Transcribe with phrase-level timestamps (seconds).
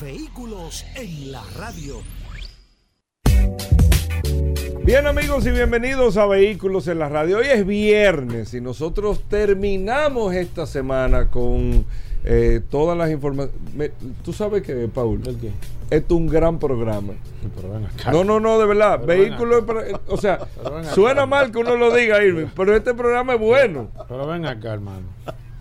[0.00, 1.96] Vehículos en la radio.
[4.82, 7.38] Bien amigos y bienvenidos a Vehículos en la Radio.
[7.38, 11.84] Hoy es viernes y nosotros terminamos esta semana con
[12.24, 13.92] eh, todas las informaciones.
[14.24, 15.50] Tú sabes que, Paul, ¿El qué?
[15.90, 17.12] esto es un gran programa.
[17.54, 18.10] Pero ven acá.
[18.10, 19.02] No, no, no, de verdad.
[19.04, 19.64] Pero Vehículos,
[20.08, 20.94] o sea, Pero ven acá.
[20.94, 23.88] suena mal que uno lo diga, Irving, pero este programa es bueno.
[24.08, 25.06] Pero ven acá, hermano.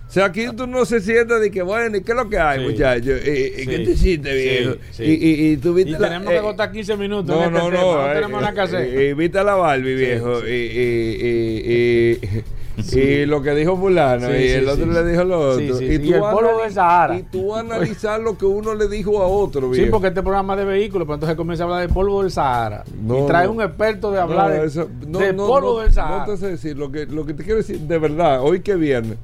[0.10, 2.40] O sea, aquí tú no se sientas de que, bueno, ¿y qué es lo que
[2.40, 2.66] hay, Sí.
[2.66, 3.22] muchachos?
[3.24, 3.84] ¿Y, y qué Sí.
[3.86, 4.76] te hiciste, Sí, viejo?
[4.90, 5.04] sí.
[5.04, 7.56] Y, y, y tú viste Y la- tenemos eh, que agotar 15 minutos No, en
[7.56, 7.82] este no, tema.
[7.84, 7.94] no.
[7.98, 8.82] No eh, tenemos nada que hacer.
[8.98, 10.42] eh, Y viste a la Barbie, viejo.
[10.42, 10.48] sí.
[10.48, 14.28] Y, y, y, y- y lo que dijo fulano.
[14.30, 14.92] Sí, y sí, el otro sí.
[14.92, 15.60] le dijo lo otro.
[15.60, 16.00] Sí, sí, y, sí.
[16.00, 17.18] tú Y el polvo del Sahara.
[17.18, 19.92] Y tú analizar lo que uno le dijo a otro, Sí, viejo.
[19.92, 22.84] porque este programa es de vehículos, pero entonces comienza a hablar del polvo del Sahara.
[23.00, 23.52] No, y trae no.
[23.52, 26.26] un experto de hablar de, eso- no, del no, polvo no, del Sahara.
[26.26, 26.78] No te sé decir.
[26.78, 29.18] Lo que, lo que te quiero decir, de verdad, hoy que viernes.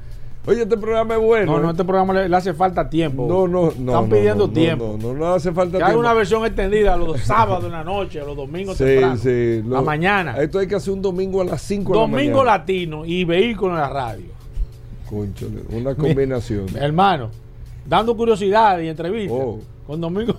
[0.47, 1.53] Oye, este programa es bueno.
[1.53, 1.71] no, no, ¿eh?
[1.71, 3.25] este programa le, le hace falta tiempo.
[3.27, 3.69] No, no, no.
[3.69, 4.97] Están no, pidiendo no, tiempo.
[5.01, 5.99] No, no, no hace falta que haga tiempo.
[6.01, 9.17] una versión extendida los sábados en la noche, los domingos Sí, temprano.
[9.17, 9.61] sí.
[9.67, 10.37] la mañana.
[10.37, 12.21] Esto hay que hacer un domingo a las 5 de la mañana.
[12.23, 14.25] Domingo latino y vehículo en la radio.
[15.09, 16.65] Cónchale, una combinación.
[16.75, 17.29] Hermano,
[17.85, 19.37] dando curiosidad y entrevistas.
[19.39, 19.59] Oh.
[19.87, 20.35] Con Domingo.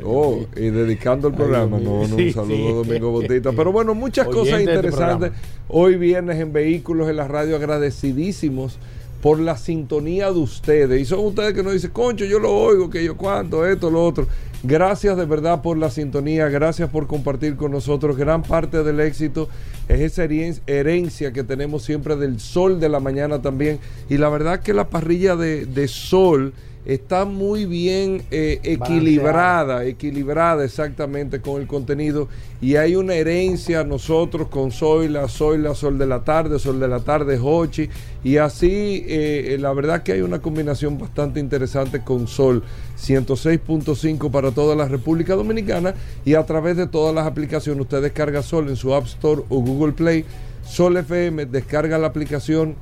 [0.04, 1.78] Oh, y dedicando el programa.
[1.78, 2.88] No, no, un saludo sí.
[2.88, 3.52] Domingo Botita.
[3.52, 5.32] Pero bueno, muchas cosas este interesantes.
[5.68, 8.78] Hoy viernes en Vehículos en la Radio, agradecidísimos
[9.22, 11.00] por la sintonía de ustedes.
[11.00, 14.04] Y son ustedes que nos dicen, concho, yo lo oigo, que yo cuánto, esto, lo
[14.04, 14.26] otro.
[14.62, 18.16] Gracias de verdad por la sintonía, gracias por compartir con nosotros.
[18.16, 19.48] Gran parte del éxito
[19.88, 20.24] es esa
[20.66, 23.78] herencia que tenemos siempre del sol de la mañana también.
[24.08, 26.52] Y la verdad que la parrilla de, de sol
[26.84, 32.28] está muy bien eh, equilibrada, equilibrada exactamente con el contenido.
[32.60, 37.00] Y hay una herencia nosotros con Zoila, Zoila, Sol de la Tarde, Sol de la
[37.00, 37.88] Tarde, Hochi.
[38.24, 42.62] Y así, eh, la verdad que hay una combinación bastante interesante con Sol
[42.98, 45.94] 106.5 para toda la República Dominicana.
[46.24, 49.60] Y a través de todas las aplicaciones, usted descarga Sol en su App Store o
[49.60, 50.24] Google Play.
[50.62, 52.76] Sol FM, descarga la aplicación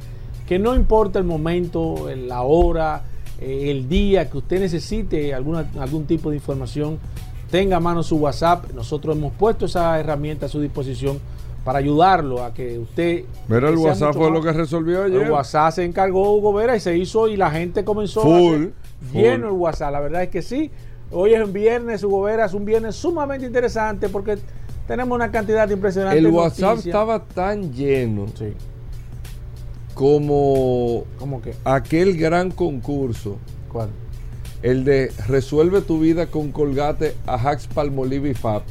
[0.50, 3.02] que no importa el momento, la hora,
[3.40, 6.98] eh, el día que usted necesite alguna, algún tipo de información,
[7.52, 8.72] tenga a mano su WhatsApp.
[8.74, 11.20] Nosotros hemos puesto esa herramienta a su disposición
[11.64, 13.26] para ayudarlo a que usted...
[13.46, 15.22] Mira, el WhatsApp fue lo que resolvió ayer.
[15.22, 19.06] el WhatsApp se encargó Hugo Vera y se hizo y la gente comenzó Full, a
[19.12, 19.20] full.
[19.22, 19.92] lleno el WhatsApp.
[19.92, 20.68] La verdad es que sí.
[21.12, 24.36] Hoy es un viernes, Hugo Vera, es un viernes sumamente interesante porque
[24.88, 26.86] tenemos una cantidad impresionante El de WhatsApp noticias.
[26.86, 28.52] estaba tan lleno Sí,
[30.00, 31.52] como ¿cómo que?
[31.62, 33.36] aquel gran concurso,
[33.70, 33.90] ¿Cuál?
[34.62, 38.62] el de Resuelve tu vida con Colgate a Hacks Palmolive y Fab,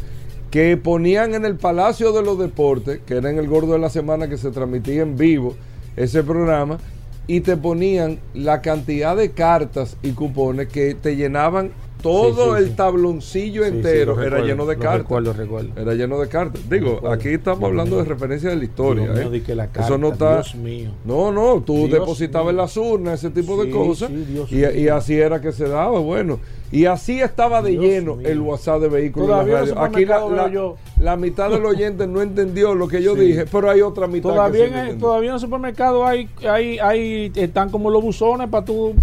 [0.49, 3.91] que ponían en el Palacio de los Deportes, que era en el Gordo de la
[3.91, 5.55] Semana que se transmitía en vivo
[5.95, 6.79] ese programa,
[7.27, 11.69] y te ponían la cantidad de cartas y cupones que te llenaban
[12.01, 14.97] todo Sí, sí, el tabloncillo entero, era recuerdo, lleno de cartas.
[14.99, 15.69] recuerdo, recuerdo.
[15.75, 16.61] Era lleno de cartas.
[16.69, 19.03] Digo, aquí estamos hablando de referencia de la historia.
[19.05, 19.31] Dios mío, ¿eh?
[19.31, 20.33] di que la Eso carta, no está.
[20.35, 20.91] Dios mío.
[21.05, 22.49] No, no, tú Dios depositabas mío.
[22.51, 24.09] en las urnas, ese tipo de cosas.
[24.49, 26.39] y, y así era que se daba, bueno.
[26.71, 29.29] Y así estaba de lleno el WhatsApp de vehículos.
[29.75, 33.81] Aquí la, la- la mitad del oyente no entendió lo que yo dije, pero hay
[33.81, 38.03] otra mitad Todavía, que en, todavía en el supermercado hay, hay, hay, están como los
[38.03, 38.93] buzones para tú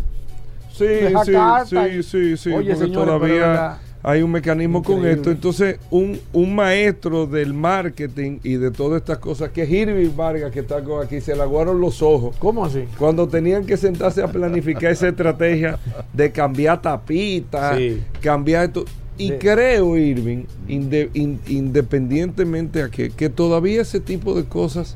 [0.77, 0.85] Sí,
[1.25, 1.33] sí,
[1.71, 5.31] sí, sí, sí, Oye, porque señores, todavía hay un mecanismo con esto.
[5.31, 10.53] Entonces, un, un maestro del marketing y de todas estas cosas, que es Irving Vargas,
[10.53, 12.37] que está con aquí, se le aguaron los ojos.
[12.39, 12.85] ¿Cómo así?
[12.99, 15.79] Cuando tenían que sentarse a planificar esa estrategia
[16.13, 18.01] de cambiar tapitas, Sí.
[18.21, 18.85] cambiar esto.
[19.19, 24.95] Y De- creo, Irving, inde- in- independientemente a que, que todavía ese tipo de cosas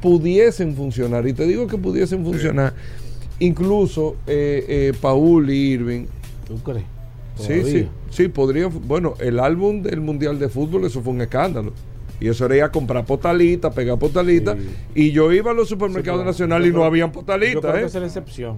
[0.00, 1.28] pudiesen funcionar.
[1.28, 2.72] Y te digo que pudiesen funcionar.
[3.44, 6.04] Incluso eh, eh, Paul y Irving,
[6.46, 6.84] ¿Tú crees?
[7.36, 8.68] Sí, sí, sí, podría.
[8.68, 11.72] Bueno, el álbum del Mundial de Fútbol, eso fue un escándalo.
[12.20, 14.56] Y eso era ir a comprar potalitas, pegar potalitas.
[14.56, 14.66] Sí.
[15.06, 17.60] Y yo iba a los supermercados Sí, nacionales y yo no creo- habían Yo potalitas.
[17.62, 17.86] creo que ¿eh?
[17.86, 18.56] es la excepción.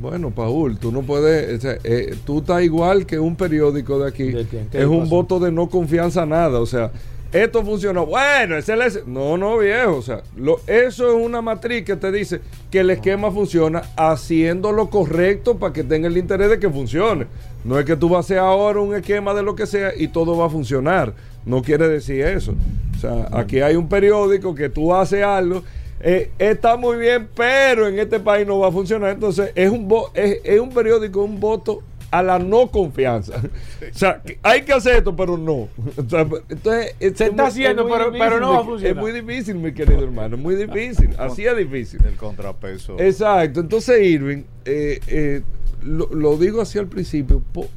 [0.00, 1.58] Bueno, Paul, tú no puedes.
[1.58, 4.24] o sea, eh, tú estás igual que un periódico de aquí.
[4.32, 4.68] ¿De quién?
[4.70, 6.58] ¿Qué Es un voto de no confianza a nada.
[6.60, 6.90] O sea,
[7.32, 8.06] esto funcionó.
[8.06, 9.96] Bueno, ese es el- No, no, viejo.
[9.96, 10.22] O sea,
[10.66, 12.40] eso es una matriz que te dice
[12.70, 17.26] que el esquema funciona haciendo lo correcto para que tenga el interés de que funcione.
[17.64, 20.08] No es que tú vas a hacer ahora un esquema de lo que sea y
[20.08, 21.12] todo va a funcionar.
[21.44, 22.54] No quiere decir eso.
[22.96, 25.62] O sea, aquí hay un periódico que tú haces algo.
[26.02, 29.10] eh, está muy bien, pero en este país no va a funcionar.
[29.10, 33.34] Entonces, es un, es, es un periódico, un voto a la no confianza.
[33.94, 35.52] O sea, que hay que hacer esto, pero no.
[35.96, 38.58] O sea, entonces, es- Se es está muy- haciendo, es pero- difícil, pero no va
[38.60, 38.96] a funcionar.
[38.96, 40.36] Es muy difícil, mi querido hermano.
[40.36, 41.10] Es muy difícil.
[41.18, 42.00] Así es difícil.
[42.04, 42.96] El contrapeso.
[42.98, 43.60] Exacto.
[43.60, 45.42] Entonces, Irving, eh, eh,
[45.82, 47.42] lo, lo digo así al principio.
[47.52, 47.68] po-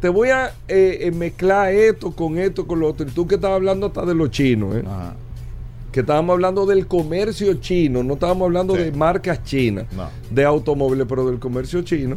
[0.00, 3.06] te voy a eh, eh, mezclar esto con esto, con lo otro.
[3.06, 4.82] Y tú que estabas hablando hasta de los chinos, ¿eh?
[4.86, 5.14] Ajá.
[5.92, 8.82] que estábamos hablando del comercio chino, no estábamos hablando Sí.
[8.82, 10.10] de marcas chinas, No.
[10.30, 12.16] de automóviles, pero del comercio chino.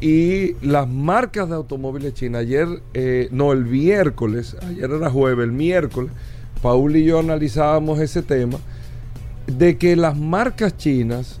[0.00, 5.52] Y las marcas de automóviles chinas, ayer, eh, no, el miércoles, ayer era jueves, el
[5.52, 6.12] miércoles,
[6.62, 8.58] Paul y yo analizábamos ese tema,
[9.46, 11.40] de que las marcas chinas,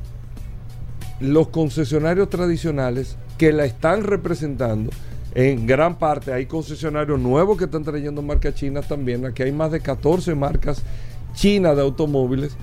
[1.20, 4.90] los concesionarios tradicionales que la están representando,
[5.34, 9.24] en gran parte hay concesionarios nuevos que están trayendo marcas chinas también.
[9.24, 10.82] Aquí hay más de 14 marcas
[11.34, 12.56] chinas de automóviles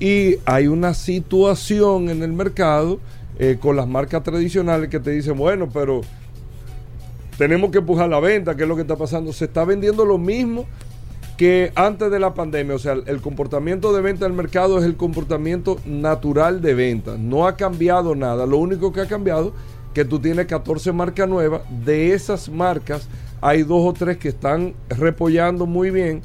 [0.00, 2.98] y hay una situación en el mercado
[3.38, 6.00] eh, con las marcas tradicionales que te dicen, bueno, pero
[7.36, 9.32] tenemos que empujar la venta, ¿qué es lo que está pasando?
[9.32, 10.66] Se está vendiendo lo mismo
[11.36, 14.84] que antes de la pandemia, o sea, el, el comportamiento de venta del mercado es
[14.84, 19.52] el comportamiento natural de venta, no ha cambiado nada, lo único que ha cambiado
[19.94, 23.08] que tú tienes 14 marcas nuevas, de esas marcas
[23.40, 26.22] hay dos o tres que están repollando muy bien,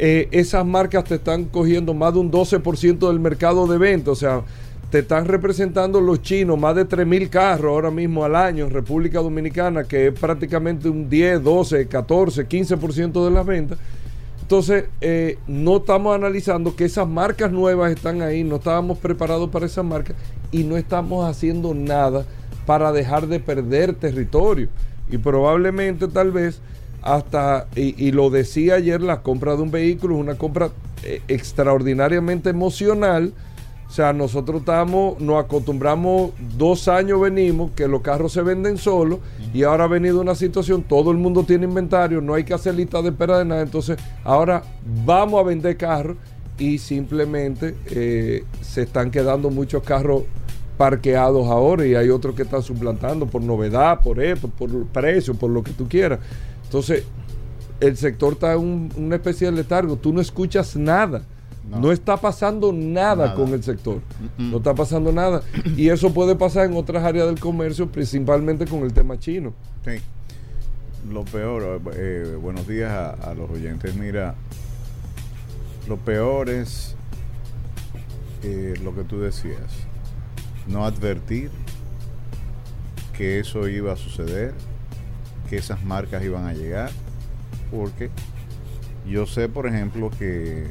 [0.00, 4.14] Eh, esas marcas te están cogiendo más de un 12% del mercado de venta, o
[4.14, 4.42] sea,
[4.90, 8.70] te están representando los chinos más de 3 mil carros ahora mismo al año en
[8.70, 13.78] República Dominicana, que es prácticamente un 10, 12, 14, 15% de las ventas.
[14.40, 19.66] Entonces, eh, no estamos analizando que esas marcas nuevas están ahí, no estábamos preparados para
[19.66, 20.16] esas marcas
[20.50, 22.24] y no estamos haciendo nada
[22.64, 24.68] para dejar de perder territorio.
[25.10, 26.62] Y probablemente, tal vez,
[27.02, 30.70] hasta, y, y lo decía ayer, la compra de un vehículo es una compra
[31.04, 33.34] eh, extraordinariamente emocional.
[33.88, 39.20] O sea, nosotros estamos, nos acostumbramos, dos años venimos, que los carros se venden solos,
[39.54, 42.74] y ahora ha venido una situación, todo el mundo tiene inventario, no hay que hacer
[42.74, 44.62] lista de espera de nada, entonces ahora
[45.06, 46.18] vamos a vender carros
[46.58, 50.24] y simplemente eh, se están quedando muchos carros
[50.76, 55.50] parqueados ahora y hay otros que están suplantando por novedad, por esto, por precio, por
[55.50, 56.20] lo que tú quieras.
[56.64, 57.04] Entonces,
[57.80, 61.22] el sector está en un- una especie de letargo, tú no escuchas nada.
[61.68, 61.92] No, No.
[61.92, 63.34] está pasando nada, Nada.
[63.34, 64.00] con el sector.
[64.38, 65.42] No está pasando nada.
[65.76, 69.52] Y eso puede pasar en otras áreas del comercio, principalmente con el tema chino.
[69.84, 69.92] Sí.
[71.12, 73.94] Lo peor, eh, buenos días a, a los oyentes.
[73.94, 74.34] Mira,
[75.88, 76.96] lo peor es
[78.42, 79.86] eh, lo que tú decías.
[80.66, 81.50] No advertir
[83.16, 84.54] que eso iba a suceder,
[85.48, 86.90] que esas marcas iban a llegar,
[87.70, 88.10] porque
[89.08, 90.66] yo sé, por ejemplo, que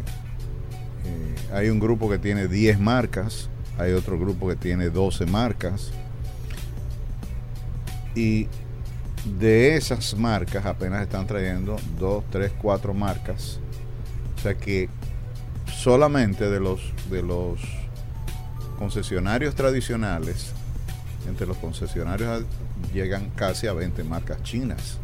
[1.07, 5.91] eh, hay un grupo que tiene 10 marcas, hay otro grupo que tiene 12 marcas,
[8.15, 8.47] y
[9.39, 13.59] de esas marcas apenas están trayendo 2, 3, 4 marcas.
[14.37, 14.89] O sea que
[15.71, 17.59] solamente de los de los
[18.77, 20.53] concesionarios tradicionales,
[21.27, 22.43] entre los concesionarios
[22.93, 24.97] llegan casi a 20 marcas chinas.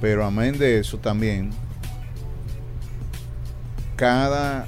[0.00, 1.50] Pero amén de eso también,
[4.02, 4.66] cada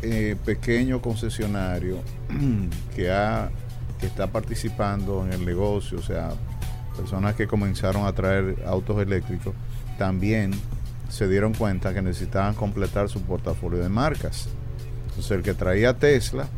[0.00, 1.98] eh, pequeño concesionario
[2.96, 3.50] que, ha,
[3.98, 6.30] que está participando en el negocio, o sea,
[6.96, 9.54] personas que comenzaron a traer autos eléctricos,
[9.98, 10.52] también
[11.10, 14.48] se dieron cuenta que necesitaban completar su portafolio de marcas.
[15.10, 16.48] Entonces el que traía Tesla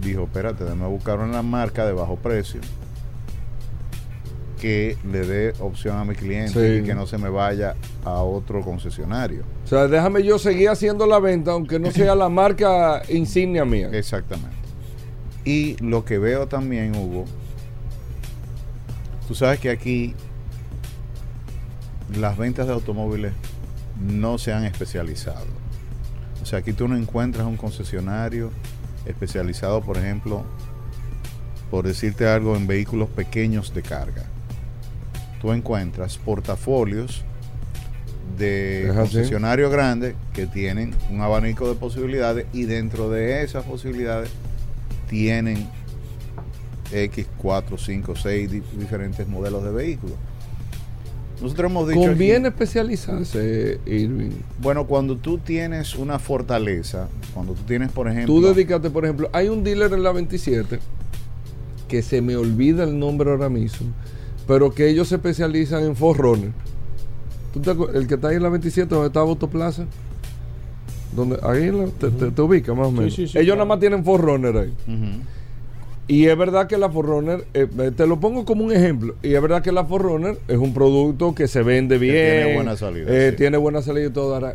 [0.00, 2.60] dijo, espérate, déjame buscar una marca de bajo precio
[4.58, 6.82] que le dé opción a mi cliente Sí.
[6.82, 7.74] y que no se me vaya
[8.04, 9.44] a otro concesionario.
[9.64, 13.88] O sea, déjame yo seguir haciendo la venta, aunque no sea la marca insignia mía.
[13.92, 14.56] Exactamente.
[15.44, 17.24] Y lo que veo también, Hugo,
[19.26, 20.14] tú sabes que aquí
[22.18, 23.32] las ventas de automóviles
[24.00, 25.46] no se han especializado.
[26.42, 28.50] O sea, aquí tú no encuentras un concesionario
[29.06, 30.44] especializado, por ejemplo,
[31.70, 34.24] por decirte algo, en vehículos pequeños de carga,
[35.40, 37.24] tú encuentras portafolios
[38.38, 44.30] de concesionarios grandes que tienen un abanico de posibilidades y dentro de esas posibilidades
[45.08, 45.66] tienen
[46.92, 50.16] X, 4, 5, 6 di- diferentes modelos de vehículos.
[51.42, 54.30] Nosotros hemos dicho aquí- Conviene especializarse, Irving.
[54.60, 59.30] bueno, cuando tú tienes una fortaleza, cuando tú tienes, por ejemplo, Tú dedícate, por ejemplo,
[59.32, 60.80] hay un dealer en la 27
[61.86, 63.88] que se me olvida el nombre ahora mismo,
[64.48, 66.50] pero que ellos se especializan en Forerunner.
[67.54, 69.84] ¿Tú te acuer- el que está ahí en la 27 donde está Autoplaza?
[71.14, 73.14] Donde, ahí la- te, te- te ubicas más o menos.
[73.14, 73.56] sí, sí, ellos claro.
[73.58, 74.74] nada más tienen Forerunner ahí.
[76.10, 79.42] Y es verdad que la Forerunner, eh, te lo pongo como un ejemplo, y es
[79.42, 82.14] verdad que la Forerunner es un producto que se vende bien,
[82.44, 83.36] tiene buena salida, eh, sí.
[83.36, 84.32] tiene buena salida y todo.
[84.34, 84.54] Ahora,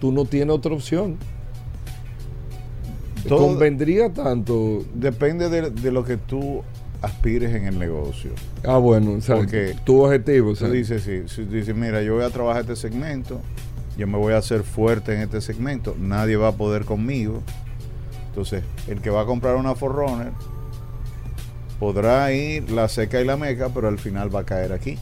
[0.00, 1.16] tú no tienes otra opción.
[3.28, 4.82] Todo- Convendría tanto.
[4.94, 6.62] depende de, de lo que tú
[7.02, 8.30] aspires en el negocio.
[8.64, 10.50] Ah, bueno, o sea, Porque tu objetivo.
[10.50, 13.40] o sea, Tú dices, sí, si dices, mira, yo voy a trabajar este segmento,
[13.96, 17.42] yo me voy a hacer fuerte en este segmento, nadie va a poder conmigo.
[18.28, 20.32] Entonces, el que va a comprar una Forerunner
[21.78, 24.98] podrá ir la seca y la meca, pero al final va a caer aquí,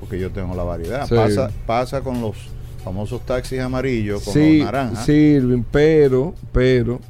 [0.00, 1.06] porque yo tengo la variedad.
[1.08, 1.14] Sí.
[1.14, 2.36] Pasa, pasa con los
[2.84, 5.04] famosos taxis amarillos, con sí, los naranjas.
[5.04, 5.40] sí,
[5.72, 7.00] pero, pero,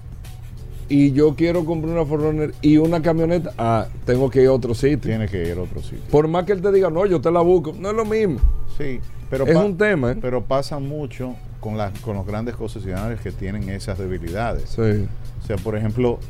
[0.89, 4.75] y yo quiero comprar una Forerunner y una camioneta, ah, tengo que ir a otro
[4.75, 4.99] sitio.
[4.99, 6.05] Tiene que ir a otro sitio.
[6.11, 8.39] Por más que él te diga, no, yo te la busco, no es lo mismo.
[8.79, 10.17] Sí, pero, es un tema, ¿eh?
[10.21, 14.71] pero pasa mucho con, las con los grandes concesionarios que tienen esas debilidades.
[14.71, 15.07] Sí.
[15.43, 16.21] O sea, por ejemplo,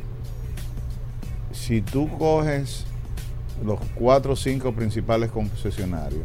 [1.53, 2.87] si tú coges
[3.65, 6.23] los cuatro o cinco principales concesionarios,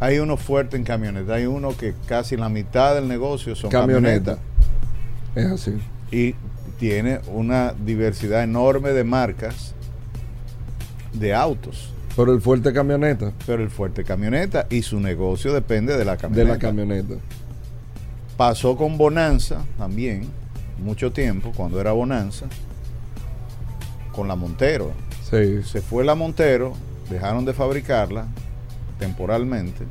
[0.00, 4.38] hay uno fuerte en camioneta, hay uno que casi la mitad del negocio son Camioneta.
[5.38, 5.72] Es así.
[6.10, 6.34] y
[6.78, 9.74] tiene una diversidad enorme de marcas
[11.12, 11.92] de autos.
[12.16, 16.18] Pero el fuerte camioneta, Pero el fuerte camioneta y su negocio depende de la de
[16.18, 16.52] camioneta.
[16.52, 17.14] la camioneta.
[18.36, 20.28] Pasó con Bonanza también,
[20.82, 22.46] mucho tiempo, cuando era Bonanza,
[24.12, 24.92] con la Montero.
[25.30, 25.62] Sí.
[25.62, 26.72] Se fue la Montero,
[27.10, 28.26] dejaron de fabricarla
[28.98, 29.84] temporalmente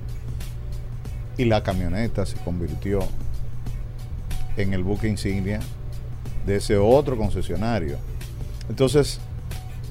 [1.38, 3.00] y la camioneta se convirtió
[4.58, 5.60] en el buque insignia
[6.46, 7.98] de ese otro concesionario.
[8.70, 9.20] Entonces,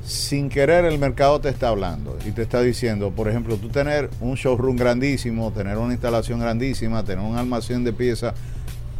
[0.04, 4.08] sin querer el mercado te está hablando y te está diciendo, por ejemplo, tú tener
[4.20, 8.34] un showroom grandísimo, tener una instalación grandísima, tener un almacén de piezas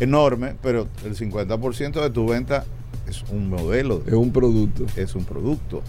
[0.00, 2.64] enorme, pero el 50% de tu venta
[3.08, 4.84] es un modelo, Es un producto.
[4.96, 5.82] es un producto.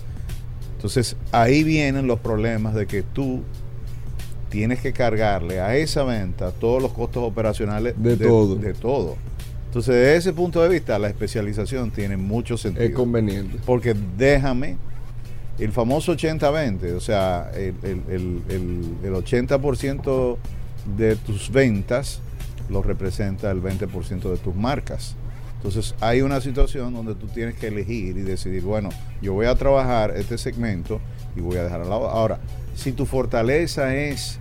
[0.75, 3.41] Entonces ahí vienen los problemas de que tú
[4.49, 8.55] tienes que cargarle a esa venta todos los costos operacionales De todo.
[8.55, 9.15] de todo.
[9.67, 12.85] Entonces, desde ese punto de vista, la especialización tiene mucho sentido.
[12.85, 13.59] Es conveniente.
[13.65, 14.77] Porque déjame
[15.59, 20.37] el famoso 80-20, o sea, el, el- el- el- el 80%
[20.97, 22.21] de tus ventas
[22.69, 25.15] lo representa el 20% de tus marcas.
[25.57, 28.89] Entonces hay una situación donde tú tienes que elegir y decidir, bueno,
[29.21, 31.01] yo voy a trabajar este segmento
[31.35, 32.07] y voy a dejar al lado.
[32.09, 32.39] Ahora,
[32.75, 34.39] si tu fortaleza es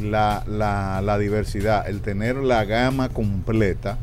[0.00, 3.98] la, la- la diversidad, el tener la gama completa,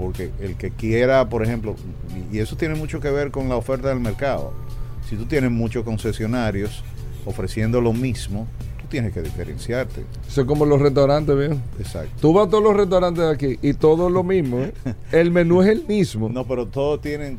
[0.00, 1.76] porque el que quiera, por ejemplo,
[2.32, 4.54] y eso tiene mucho que ver con la oferta del mercado.
[5.06, 6.82] Si tú tienes muchos concesionarios
[7.26, 8.46] ofreciendo lo mismo,
[8.80, 10.06] tú tienes que diferenciarte.
[10.26, 11.62] Eso es como los restaurantes, ¿bien?
[11.78, 12.12] Exacto.
[12.18, 14.60] Tú vas a todos los restaurantes de aquí y todo es lo mismo.
[14.60, 14.72] ¿eh?
[15.12, 16.30] El menú es el mismo.
[16.30, 17.36] No, pero todos tienen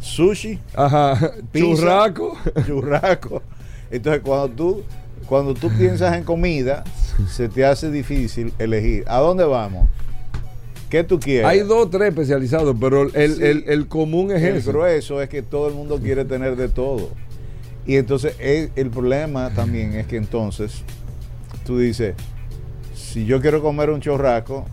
[0.00, 1.32] sushi, Ajá.
[1.52, 1.66] Pizza.
[1.66, 2.38] Churraco.
[2.66, 3.42] churrasco.
[3.90, 4.82] Entonces, cuando tú,
[5.26, 6.82] cuando tú piensas en comida,
[7.28, 9.04] se te hace difícil elegir.
[9.06, 9.86] ¿A dónde vamos?
[10.90, 11.46] ¿Qué tú quieres?
[11.46, 13.42] Hay dos o tres especializados, pero el, Sí.
[13.44, 14.70] el- el común es el ese.
[14.72, 17.10] grueso es que todo el mundo quiere tener de todo.
[17.86, 20.82] Y entonces el, el problema también es que entonces
[21.64, 22.14] tú dices,
[22.94, 24.66] si yo quiero comer un chorraco,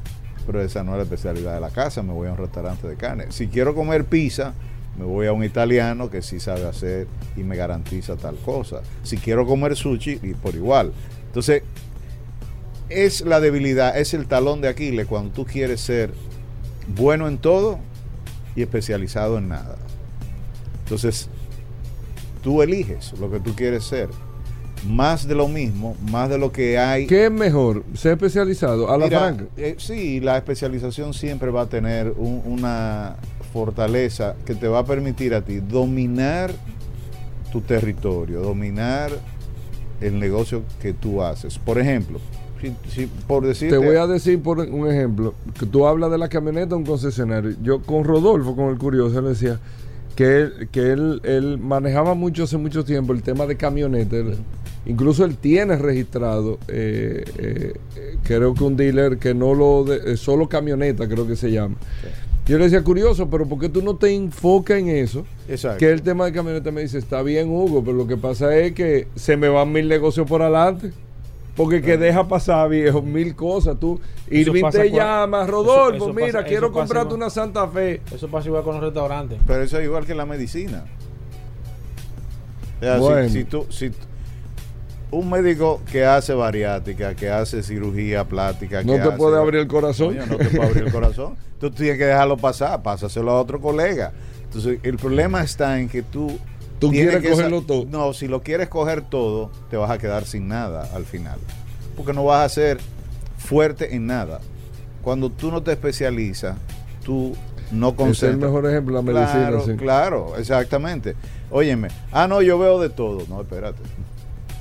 [0.46, 2.96] pero esa no es la especialidad de la casa, me voy a un restaurante de
[2.96, 3.26] carne.
[3.30, 4.54] Si quiero comer pizza,
[4.98, 7.06] me voy a un italiano que sí sabe hacer
[7.36, 8.82] y me garantiza tal cosa.
[9.04, 10.92] Si quiero comer sushi, y por igual.
[11.28, 11.62] Entonces,
[12.90, 16.12] es la debilidad, es el talón de Aquiles cuando tú quieres ser
[16.96, 17.80] bueno en todo
[18.56, 19.76] y especializado en nada.
[20.84, 21.30] Entonces,
[22.42, 24.10] tú eliges lo que tú quieres ser.
[24.88, 27.08] Más de lo mismo, más de lo que hay.
[27.08, 27.84] ¿Qué es mejor?
[27.96, 28.92] ¿Ser especializado?
[28.92, 29.46] A la Mira, franca.
[29.58, 33.16] eh, sí, la especialización siempre va a tener un- una
[33.52, 36.52] fortaleza que te va a permitir a ti dominar
[37.52, 39.12] tu territorio, dominar
[40.00, 41.58] el negocio que tú haces.
[41.58, 42.20] Por ejemplo,
[42.62, 46.18] si, si- por decirte, Te voy a decir por un ejemplo, que tú hablas de
[46.18, 47.56] la camioneta un concesionario.
[47.62, 49.60] Yo con Rodolfo, con el curioso, le decía,
[50.16, 54.38] que él, que él, él manejaba mucho hace mucho tiempo el tema de camionetas.
[54.88, 60.14] Incluso él tiene registrado, eh, eh, eh, creo que un dealer que no lo, de,
[60.14, 61.76] eh, solo camioneta creo que se llama.
[62.48, 65.26] Yo le decía, curioso, pero ¿por qué tú no te enfocas en eso?
[65.50, 65.80] Exacto.
[65.80, 68.72] Que el tema de camioneta me dice, está bien Hugo, pero lo que pasa es
[68.72, 70.94] que se me van mil negocios por adelante.
[71.58, 73.78] Porque que deja pasar, viejo, mil cosas.
[73.80, 74.00] Tú,
[74.30, 77.22] Irving te llama, Rodolfo, eso mira, pasa- quiero comprarte igual.
[77.24, 78.02] una Santa Fe.
[78.14, 79.40] Eso pasa igual con los restaurantes.
[79.48, 80.86] Pero eso es igual que la medicina.
[82.78, 83.30] O sea, si- Bueno.
[83.30, 83.92] si, tú, si
[85.10, 89.62] un médico que hace bariátrica, que hace cirugía plástica, No que te hace- puede abrir
[89.62, 90.10] el corazón.
[90.16, 91.36] Coño, no te puede abrir el corazón.
[91.60, 94.12] Tú tienes que dejarlo pasar, pásaselo a otro colega.
[94.44, 96.38] Entonces, el problema está en que tú.
[96.80, 97.86] Tú quieres cogerlo todo.
[97.90, 101.40] No, si lo quieres coger todo, te vas a quedar sin nada al final.
[101.96, 102.78] Porque no vas a ser
[103.38, 104.40] fuerte en nada.
[105.02, 106.56] Cuando tú no te especializas,
[107.04, 107.36] tú
[107.72, 108.52] no Ese es el concentras.
[108.52, 109.32] mejor ejemplo, la medicina.
[109.48, 109.74] Claro, sí.
[109.76, 111.16] claro, exactamente.
[111.50, 113.24] Óyeme, ah, no, yo veo de todo.
[113.30, 113.80] No, espérate.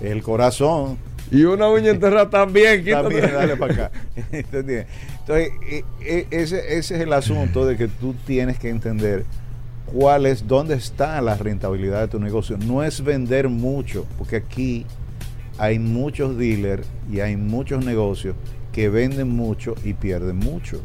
[0.01, 0.99] El corazón,
[1.31, 2.85] Y una uña enterrada también.
[2.85, 3.03] quítate.
[3.03, 3.91] también dale para acá.
[4.33, 4.87] Entonces,
[5.29, 9.25] e- e- ese, ese es el asunto de que tú tienes que entender
[9.93, 12.59] cuál es, dónde está la rentabilidad de tu negocio.
[12.59, 14.85] No es vender mucho, porque aquí
[15.59, 18.35] hay muchos dealers y hay muchos negocios
[18.73, 20.81] que venden mucho y pierden mucho,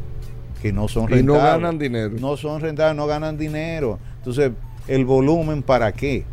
[0.62, 1.44] que no son Y no rentables.
[1.44, 2.14] ganan dinero.
[2.18, 3.98] No son rentables, no ganan dinero.
[4.18, 4.52] Entonces,
[4.88, 6.24] el volumen, ¿para qué?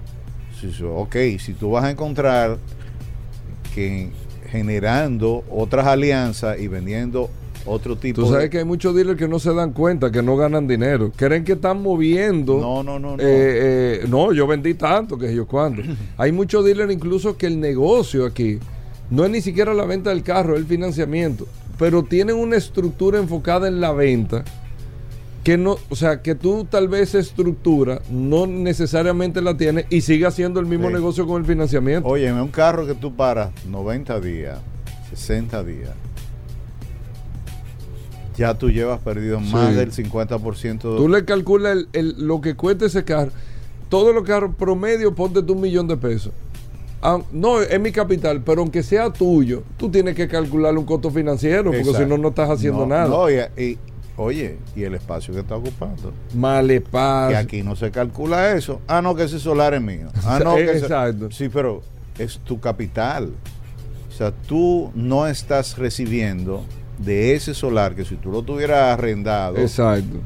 [0.60, 2.58] Si, ok, si tú vas a encontrar
[3.76, 4.10] que
[4.50, 7.30] generando otras alianzas y vendiendo
[7.70, 8.50] otro tipo Tú sabes de...
[8.50, 11.12] que hay muchos dealers que no se dan cuenta que no ganan dinero.
[11.16, 12.60] Creen que están moviendo.
[12.60, 13.24] No, no, no, no.
[13.24, 15.82] Eh, eh, no, yo vendí tanto que yo cuando.
[16.18, 18.60] Hay muchos dealers incluso que el negocio aquí
[19.10, 21.48] no es ni siquiera la venta del carro, es el financiamiento.
[21.78, 24.44] Pero tienen una estructura enfocada en la venta
[25.44, 30.26] que no, o sea, que tú tal vez estructura no necesariamente la tienes y sigue
[30.26, 30.94] haciendo el mismo Sí.
[30.94, 32.08] negocio con el financiamiento.
[32.10, 34.60] Oye, un carro que tú paras 90 días,
[35.12, 35.92] 60 días,
[38.40, 39.52] ya tú llevas perdido Sí.
[39.54, 40.96] más del 50%.
[40.98, 43.32] Tú le calculas el- el- lo que cuesta ese carro.
[43.90, 46.32] Todos los carros promedio, ponte tú un millón de pesos.
[47.02, 51.12] Ah, no, es mi capital, pero aunque sea tuyo, tú tienes que calcularle un costo
[51.12, 53.08] financiero, porque si no, no estás haciendo No, nada.
[53.08, 53.78] no, y, y-
[54.18, 56.12] oye, y el espacio que está ocupando.
[56.36, 57.30] Male paz.
[57.30, 58.82] Que aquí no se calcula eso.
[58.88, 60.08] Ah, no, que ese solar es mío.
[60.26, 61.32] Ah, no, que ese- Exacto.
[61.32, 61.82] Sí, pero
[62.18, 63.32] es tu capital.
[64.10, 66.64] O sea, tú no estás recibiendo
[67.00, 70.18] de ese solar que si tú lo tuvieras arrendado, Exacto.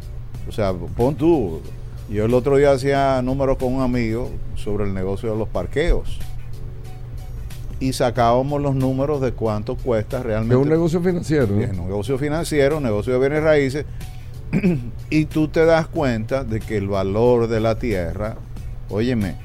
[0.47, 1.61] o sea, pon tú.
[2.09, 6.19] Yo el otro día hacía números con un amigo sobre el negocio de los parqueos.
[7.79, 11.59] Y sacábamos los números de cuánto cuesta Es realmente un negocio financiero.
[11.59, 13.85] es un negocio financiero, un negocio de bienes raíces,
[15.09, 18.35] y tú te das cuenta de que el valor de la tierra,
[18.89, 19.35] óyeme,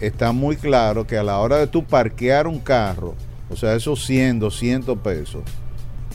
[0.00, 3.14] está muy claro que a la hora de tú parquear un carro,
[3.50, 5.42] o sea, esos 100, 200 pesos,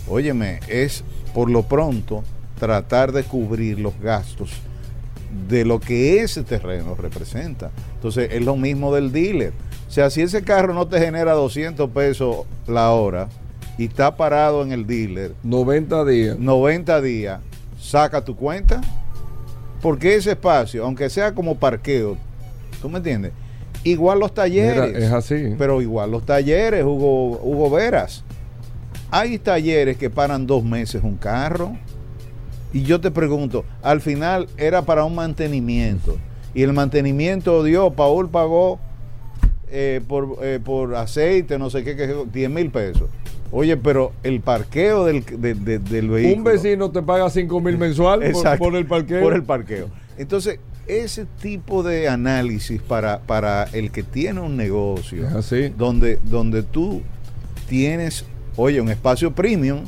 [0.08, 2.24] óyeme, es por lo pronto
[2.60, 4.52] tratar de cubrir los gastos
[5.48, 7.72] de lo que ese terreno representa.
[7.96, 9.54] Entonces, es lo mismo del dealer.
[9.88, 13.28] O sea, si ese carro no te genera 200 pesos la hora
[13.78, 16.40] y está parado en el dealer 90 días.
[16.40, 17.40] 90 días,
[17.80, 18.82] saca tu cuenta.
[19.82, 22.16] Porque ese espacio, aunque sea como parqueo,
[22.82, 23.34] ¿tú me entiendes?
[23.84, 24.94] Igual los talleres.
[24.94, 25.56] Mira, es así.
[25.58, 28.24] Pero igual los talleres, Hugo, Hugo Veras.
[29.16, 31.78] Hay talleres que paran dos meses un carro.
[32.74, 36.18] Y yo te pregunto, al final era para un mantenimiento.
[36.56, 38.80] Y el mantenimiento dio, Paul pagó
[39.70, 43.04] eh, por, eh, por aceite, no sé qué, que 10 mil pesos.
[43.52, 46.38] Oye, pero el parqueo del, de- de- del vehículo.
[46.38, 48.22] un vecino te paga 5 mil mensual
[48.58, 49.22] por, el parqueo.
[49.22, 49.90] Por el parqueo.
[50.18, 55.70] Entonces, ese tipo de análisis para, para el que tiene un negocio, así.
[55.78, 57.04] donde, donde tú
[57.70, 59.82] tienes, oye, un espacio premium,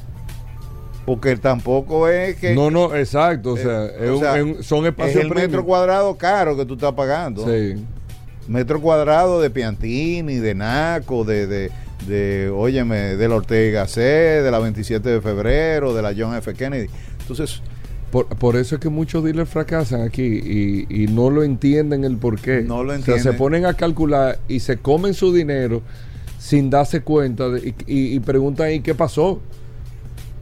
[1.05, 2.55] porque tampoco es que...
[2.55, 3.53] No, no, exacto.
[3.53, 5.51] O eh, sea, es o un- sea, es un- son es espacios el premium.
[5.51, 7.45] metro cuadrado caro que tú estás pagando.
[7.45, 7.75] Sí.
[8.47, 11.71] Metro cuadrado de Piantini, de Naco, de, de,
[12.07, 16.53] de, óyeme, de la Ortega C, de la 27 de febrero, de la John F.
[16.53, 16.87] Kennedy.
[17.21, 17.61] Entonces,
[18.11, 22.17] Por, por eso es que muchos dealers fracasan aquí y, y no lo entienden el
[22.17, 22.61] por qué.
[22.61, 23.37] No lo O sea, se entienden.
[23.37, 25.81] ponen a calcular y se comen su dinero
[26.45, 29.41] sin darse cuenta de- y, y- preguntan ¿y qué pasó?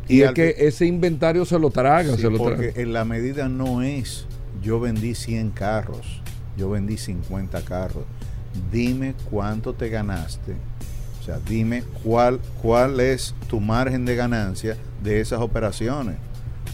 [0.10, 2.92] Y, Y es que que- ese inventario se lo tragan, Sí, se lo porque en
[2.92, 4.26] la medida no es
[4.62, 6.22] yo vendí 100 carros,
[6.58, 8.04] yo vendí 50 carros.
[8.70, 10.52] Dime cuánto te ganaste.
[11.22, 16.18] O sea, dime cuál, cuál es tu margen de ganancia de esas operaciones.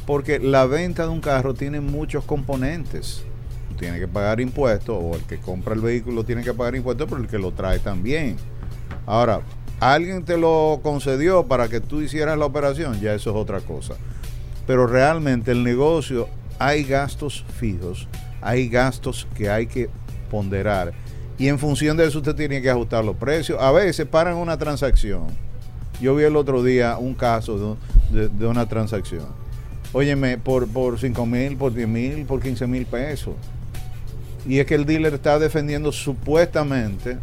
[0.08, 3.22] Porque la venta de un carro tiene muchos componentes.
[3.78, 7.22] tienes que pagar impuestos, o el que compra el vehículo tiene que pagar impuestos, pero
[7.22, 8.36] el que lo trae también.
[9.06, 9.42] Ahora,
[9.80, 13.96] alguien te lo concedió para que tú hicieras la operación, ya eso es otra cosa.
[14.68, 16.28] Pero realmente el negocio
[16.60, 18.08] hay gastos fijos,
[18.42, 19.90] hay gastos que hay que
[20.30, 20.94] ponderar.
[21.38, 23.60] Y en función de eso usted tiene que ajustar los precios.
[23.62, 25.28] A veces paran una transacción.
[26.02, 27.78] Yo vi el otro día un caso
[28.12, 29.26] de, una transacción.
[29.94, 33.34] Óyeme, por, por 5 mil, por 10 mil, por 15 mil pesos.
[34.46, 37.18] Y es que el dealer está defendiendo supuestamente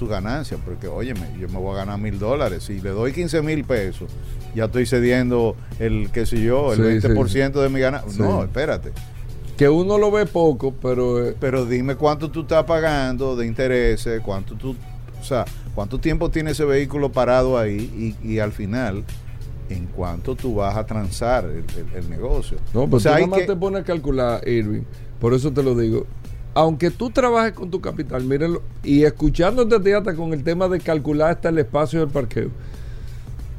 [0.00, 3.42] su ganancia, porque óyeme, yo me voy a ganar mil dólares, si le doy 15
[3.42, 4.10] mil pesos,
[4.54, 8.10] ya estoy cediendo el, qué sé yo, el Sí, 20% de mi ganancia.
[8.10, 8.22] Sí.
[8.22, 8.92] No, espérate.
[9.58, 14.22] Que uno lo ve poco, pero eh, Pero dime cuánto tú estás pagando de intereses,
[14.24, 14.74] cuánto tú,
[15.20, 19.04] o sea, cuánto tiempo tiene ese vehículo parado ahí y, y al final,
[19.68, 22.56] en cuánto tú vas a transar el, el- el negocio.
[22.72, 24.82] No, pero O sea, tú hay nada más que- te pones a calcular, Irving.
[25.20, 26.06] Por eso te lo digo.
[26.54, 31.30] Aunque tú trabajes con tu capital, mírenlo, y escuchándote hasta con el tema de calcular
[31.30, 32.48] hasta el espacio del parqueo.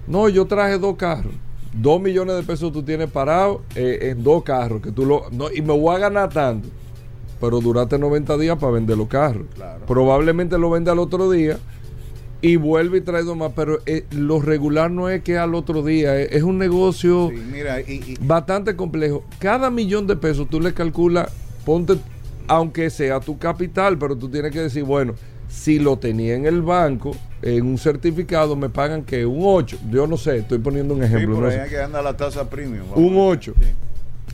[0.07, 1.33] No, yo traje dos carros.
[1.73, 4.81] Dos millones de pesos tú tienes parado eh, en dos carros.
[4.81, 6.67] que tú lo, no, Y me voy a ganar tanto.
[7.39, 9.45] Pero duraste 90 días para vender los carros.
[9.55, 9.85] Claro.
[9.85, 11.57] Probablemente lo vende al otro día
[12.41, 13.53] y vuelve y trae dos más.
[13.55, 16.19] Pero eh, lo regular no es que al otro día.
[16.19, 19.23] Es, es un negocio Sí, mira, y, y- bastante complejo.
[19.39, 21.29] Cada millón de pesos tú le calculas,
[21.65, 21.95] ponte,
[22.51, 25.13] aunque sea tu capital, pero tú tienes que decir, bueno,
[25.47, 29.77] si lo tenía en el banco, en un certificado, me pagan que un 8.
[29.89, 31.35] Yo no sé, estoy poniendo un sí, ejemplo.
[31.35, 32.89] por no ahí que anda la tasa premium.
[32.89, 32.97] vamos.
[32.97, 33.53] Un 8.
[33.57, 33.67] Sí.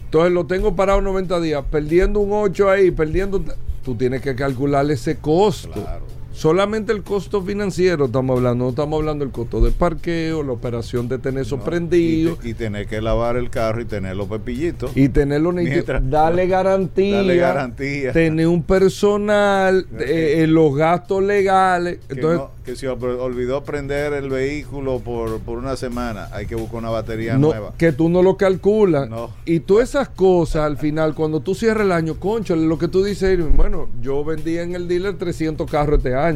[0.05, 3.43] Entonces lo tengo parado 90 días, perdiendo un 8 ahí, perdiendo.
[3.83, 5.79] Tú tienes que calcular ese costo.
[5.79, 6.16] Claro.
[6.37, 11.07] Solamente el costo financiero estamos hablando, no estamos hablando del costo de parqueo, la operación
[11.07, 11.63] de tener eso ¿no?
[11.63, 12.33] prendido.
[12.33, 14.91] Y, te- y tener que lavar el carro y tener los pepillitos.
[14.95, 15.51] Y tenerlo.
[15.51, 17.15] Mientras- Dale garantía.
[17.17, 18.11] Dale garantía.
[18.13, 21.97] Tener un personal, eh, eh, los gastos legales.
[22.07, 26.45] que, Entonces, no- que se ol- olvidó prender el vehículo por, por una semana, hay
[26.45, 27.73] que buscar una batería no- nueva.
[27.79, 29.09] que tú no lo calculas.
[29.45, 33.03] Y todas esas cosas al final, cuando tú cierras el año, concho, lo que tú
[33.03, 36.26] dices, bueno, yo vendí en el dealer 300 carros este año.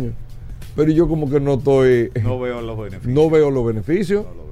[0.76, 3.14] Pero yo como que no estoy, No veo los beneficios.
[3.14, 4.26] no veo los beneficios.
[4.26, 4.52] No lo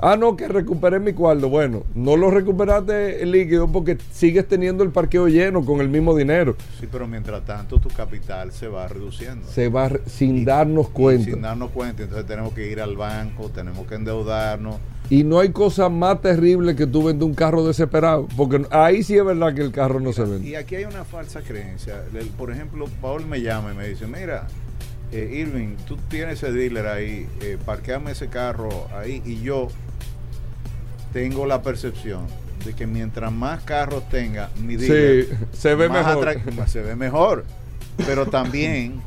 [0.00, 1.48] Ah, no, que recuperé mi cuarto.
[1.48, 6.16] Bueno, no lo recuperaste el líquido porque sigues teniendo el parqueo lleno con el mismo
[6.16, 6.56] dinero.
[6.78, 9.46] Sí, pero mientras tanto tu capital se va reduciendo.
[9.48, 11.24] Se va sin Y- darnos cuenta.
[11.30, 14.76] sin darnos cuenta, entonces tenemos que ir al banco, tenemos que endeudarnos.
[15.10, 18.28] Y no hay cosa más terrible que tú vendes un carro desesperado.
[18.36, 20.56] Porque ahí sí es verdad que el carro no se Y vende.
[20.56, 22.02] aquí hay una falsa creencia.
[22.36, 24.46] Por ejemplo, Paul me llama y me dice, mira,
[25.10, 29.68] eh, Irving, tú tienes ese dealer ahí, eh, parqueame ese carro ahí y yo
[31.14, 32.26] tengo la percepción
[32.66, 36.36] de que mientras más carros tenga mi dealer, Sí, se ve mejor.
[36.66, 37.44] se ve mejor.
[38.04, 39.00] Pero también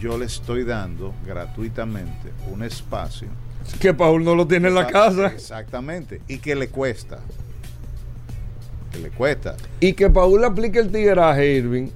[0.00, 3.26] yo le estoy dando gratuitamente un espacio
[3.80, 5.26] Que Paul no lo tiene en la casa.
[5.28, 6.20] Exactamente.
[6.28, 7.18] Y que le cuesta.
[8.92, 9.56] Que le cuesta.
[9.80, 11.88] Y que Paul aplique el tigueraje, Irving.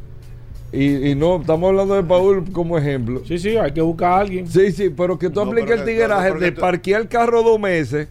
[0.72, 3.22] Y, y no, estamos hablando de Paul como ejemplo.
[3.26, 4.46] Sí, sí, hay que buscar a alguien.
[4.48, 7.58] Sí, sí, pero que tú No, apliques el tigueraje de tú- parquear el carro dos
[7.60, 8.08] meses,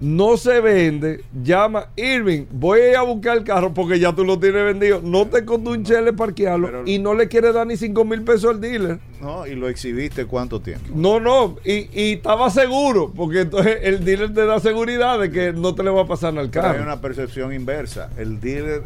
[0.00, 4.24] no se vende, llama, Irving, voy a ir a buscar el carro porque ya tú
[4.24, 5.00] lo tienes vendido.
[5.02, 8.22] No te costó un chele parquearlo pero- y no le quieres dar ni 5 mil
[8.22, 8.98] pesos al dealer.
[9.20, 9.46] ¿No?
[9.46, 10.88] Y lo exhibiste cuánto tiempo.
[10.94, 15.52] No, no, y, y estaba seguro, porque entonces el dealer te da seguridad de que
[15.52, 16.82] no te le va a pasar nada al Pero hay carro.
[16.84, 18.10] una percepción inversa.
[18.18, 18.82] El dealer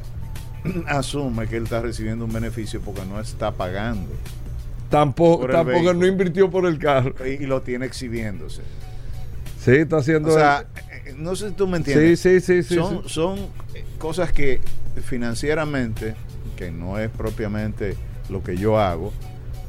[0.86, 4.10] asume que él está recibiendo un beneficio porque no está pagando.
[4.90, 7.14] Tampoco, tampoco no invirtió por el carro.
[7.26, 8.62] Y, y lo tiene exhibiéndose.
[9.62, 10.30] Sí, está haciendo.
[10.30, 10.64] O sea,
[11.16, 12.20] no sé si tú me entiendes.
[12.20, 13.08] Sí, sí, sí, Son, sí.
[13.08, 13.38] son
[13.74, 14.60] eh, cosas que
[15.04, 16.14] financieramente,
[16.56, 17.96] que no es propiamente
[18.28, 19.12] lo que yo hago,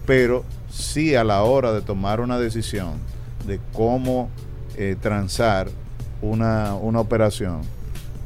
[0.06, 2.94] pero sí a la hora de tomar una decisión
[3.48, 4.30] de cómo
[4.78, 5.70] eh, transar
[6.22, 7.62] una, una operación,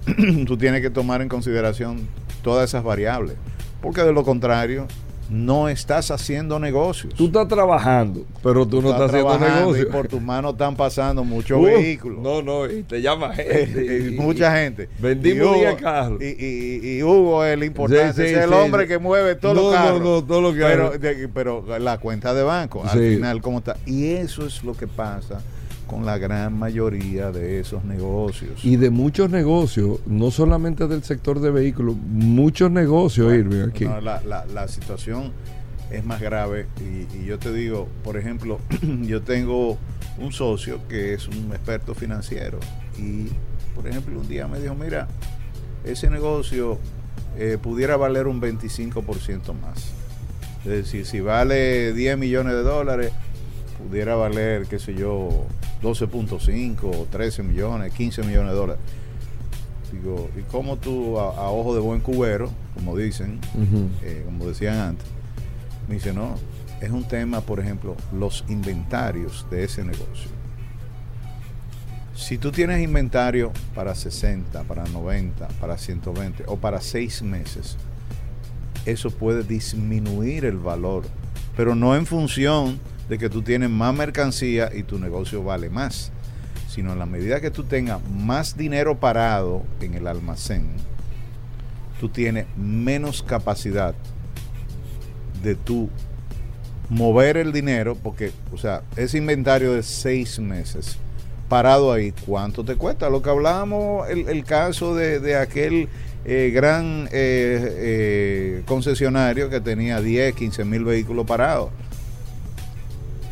[0.48, 2.08] tú tienes que tomar en consideración
[2.42, 3.36] todas esas variables,
[3.82, 4.88] porque de lo contrario
[5.34, 7.14] no estás haciendo negocios.
[7.16, 9.84] tú estás trabajando, pero tú no estás, haciendo trabajando negocio.
[9.84, 12.22] y por tus manos están pasando muchos Uf, vehículos.
[12.22, 14.10] No, no, y te llama gente.
[14.10, 14.88] Y mucha gente.
[15.00, 16.22] Vendimos Y Hugo- 10 carros.
[16.22, 18.56] Y, y, y Hugo es el importante, Sí, sí, es el sí.
[18.56, 20.02] hombre que mueve todos No, los no, carros.
[20.02, 23.76] no, todo lo que pero, de- pero la cuenta de banco, al final, ¿cómo está?
[23.88, 25.42] Y eso es lo que pasa
[25.88, 28.64] con la gran mayoría de esos negocios.
[28.64, 33.86] Y de muchos negocios, no solamente del sector de vehículos, muchos negocios, Irving, aquí.
[33.86, 35.32] No, la, la- la situación
[35.92, 38.60] es más grave y, y yo te digo, por ejemplo,
[39.02, 39.78] yo tengo
[40.18, 42.60] un socio que es un experto financiero
[42.98, 43.28] y,
[43.76, 45.08] por ejemplo, un día me dijo, mira,
[45.84, 46.80] ese negocio
[47.38, 49.92] eh, pudiera valer un 25% más.
[50.64, 53.12] Es decir, si vale 10 millones de dólares,
[53.88, 55.46] pudiera valer, qué sé yo,
[55.82, 58.84] 12.5, 13 millones, 15 millones de dólares.
[59.92, 63.40] Digo, ¿y cómo tú, a, a ojo de buen cubero, como dicen,
[64.02, 65.06] eh, como decían antes,
[65.88, 66.36] me dice, no,
[66.82, 70.32] es un tema, por ejemplo, los inventarios de ese negocio.
[72.16, 77.78] Si tú tienes inventario para 60, para 90, para 120 o para 6 meses,
[78.86, 81.04] eso puede disminuir el valor,
[81.56, 86.12] pero no en función de que tú tienes más mercancía y tu negocio vale más,
[86.70, 90.68] sino en la medida que tú tengas más dinero parado en el almacén,
[92.00, 93.94] tú tienes menos capacidad
[95.42, 95.90] de tú
[96.90, 100.98] mover el dinero, porque, o sea, ese inventario de seis meses
[101.50, 103.10] parado ahí, ¿cuánto te cuesta?
[103.10, 105.88] Lo que hablábamos, el, caso de, de aquel
[106.26, 111.70] eh, gran eh, eh, concesionario que tenía 10, 15 mil vehículos parados.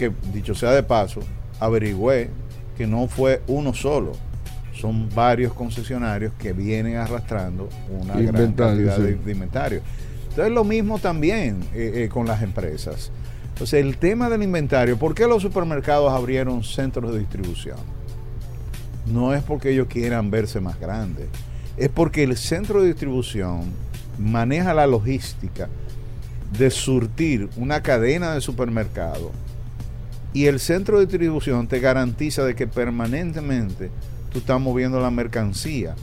[0.02, 1.20] Que dicho sea de paso,
[1.60, 2.32] averigüé
[2.76, 4.14] que no fue uno solo.
[4.74, 9.82] Son varios concesionarios que vienen arrastrando una gran cantidad de, de inventario.
[10.30, 13.12] Entonces lo mismo también eh, eh, con las empresas.
[13.50, 17.78] Entonces el tema del inventario, ¿por qué los supermercados abrieron centros de distribución?
[19.06, 21.28] No es porque ellos quieran verse más grandes,
[21.78, 23.66] es porque el centro de distribución
[24.18, 25.70] maneja la logística
[26.58, 29.30] de surtir una cadena de supermercados
[30.34, 33.90] y el centro de distribución te garantiza de que permanentemente
[34.32, 35.96] tú estás moviendo la mercancía.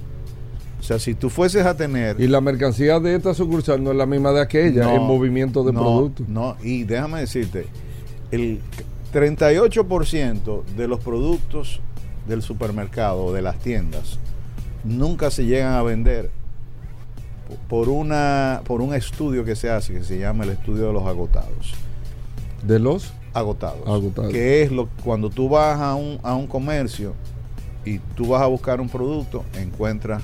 [0.78, 2.20] O sea, si tú fueses a tener...
[2.20, 5.64] Y la mercancía de esta sucursal no es la misma de aquella No, en movimiento
[5.64, 6.28] de no, productos.
[6.28, 7.66] No, y déjame decirte,
[8.30, 8.60] el
[9.12, 11.80] 38% de los productos
[12.28, 14.18] del supermercado o de las tiendas
[14.84, 16.30] nunca se llegan a vender
[17.68, 21.06] por una por un estudio que se hace que se llama el estudio de los
[21.06, 21.74] agotados
[22.62, 24.32] De los agotados, Agotados.
[24.32, 27.14] que es lo cuando tú vas a un, a un comercio
[27.84, 30.22] y tú vas a buscar un producto encuentras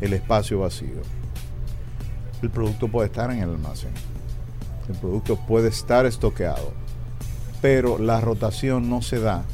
[0.00, 1.02] el espacio vacío
[2.42, 3.92] el producto puede estar en el almacén
[4.88, 6.72] el producto puede estar estoqueado
[7.60, 9.44] pero la rotación no se da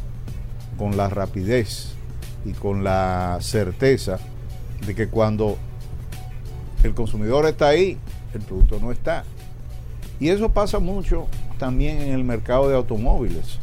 [0.78, 1.94] con la rapidez
[2.44, 4.18] y con la certeza
[4.86, 5.56] de que cuando
[6.82, 7.98] el consumidor está ahí,
[8.34, 9.24] el producto no está.
[10.20, 11.26] Y eso pasa mucho
[11.58, 13.58] también en el mercado de automóviles.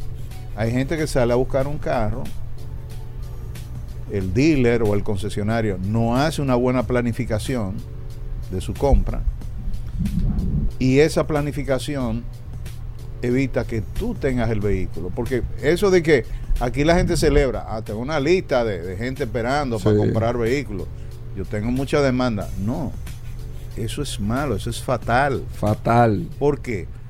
[0.56, 2.24] Hay gente que sale a buscar un carro,
[4.10, 7.74] el dealer o el concesionario no hace una buena planificación
[8.50, 9.22] de su compra
[10.78, 12.24] y esa planificación
[13.22, 15.10] evita que tú tengas el vehículo.
[15.14, 16.24] Porque eso de que
[16.60, 20.86] aquí la gente celebra, ah, tengo una lista de, de gente esperando para comprar vehículos,
[21.36, 22.48] yo tengo mucha demanda.
[22.58, 22.92] No,
[23.76, 25.44] eso es malo, eso es fatal.
[25.52, 26.28] fatal.
[26.38, 26.86] ¿Por qué?
[26.86, 27.03] Porque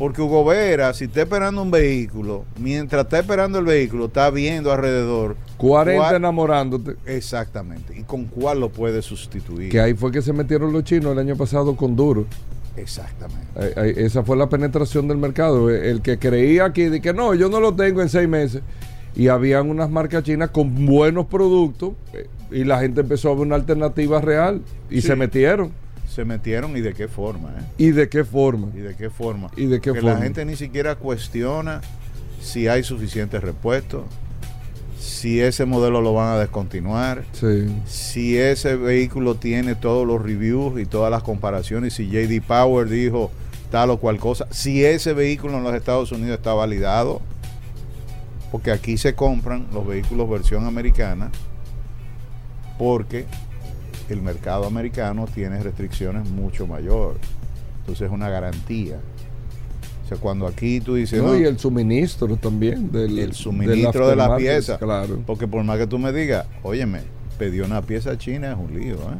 [0.00, 5.36] Hugo Vera, si está esperando un vehículo, mientras está esperando el vehículo, está viendo alrededor.
[5.56, 6.94] 40 cuál- enamorándote.
[7.06, 7.98] Exactamente.
[7.98, 9.70] ¿Y con cuál lo puede sustituir?
[9.70, 12.26] Que ahí fue que se metieron los chinos el año pasado con duro.
[12.76, 13.44] Exactamente.
[14.04, 15.68] Esa fue la penetración del mercado.
[15.70, 18.62] El que creía que, de que no, yo no lo tengo en seis meses.
[19.16, 21.92] Y habían unas marcas chinas con buenos productos.
[22.12, 24.62] eh, Y la gente empezó a ver una alternativa real.
[24.90, 25.08] Y Sí.
[25.08, 25.72] se metieron.
[26.18, 27.62] Se metieron y de qué forma, ¿eh?
[27.78, 28.72] ¿Y de qué forma?
[28.74, 29.52] ¿Y de qué forma?
[29.56, 30.16] ¿Y de qué que forma?
[30.16, 31.80] la gente ni siquiera cuestiona
[32.42, 34.02] si hay suficientes repuestos,
[34.98, 37.72] si ese modelo lo van a descontinuar, Sí.
[37.86, 43.30] si ese vehículo tiene todos los reviews y todas las comparaciones, si JD Power dijo
[43.70, 47.22] tal o cual cosa, si ese vehículo en los Estados Unidos está validado,
[48.50, 51.30] porque aquí se compran los vehículos versión americana,
[52.76, 53.24] porque
[54.14, 57.16] el mercado americano tiene restricciones mucho mayor.
[57.80, 58.98] Entonces es una garantía.
[60.04, 62.90] O sea, cuando aquí tú dices, No, "No, y el suministro también.
[62.90, 64.78] Del, el suministro de, la aftermarket, pieza.
[64.78, 65.22] Claro.
[65.26, 67.02] Porque por más que tú me digas, óyeme,
[67.38, 69.18] pedí una pieza china, es un lío, ¿eh?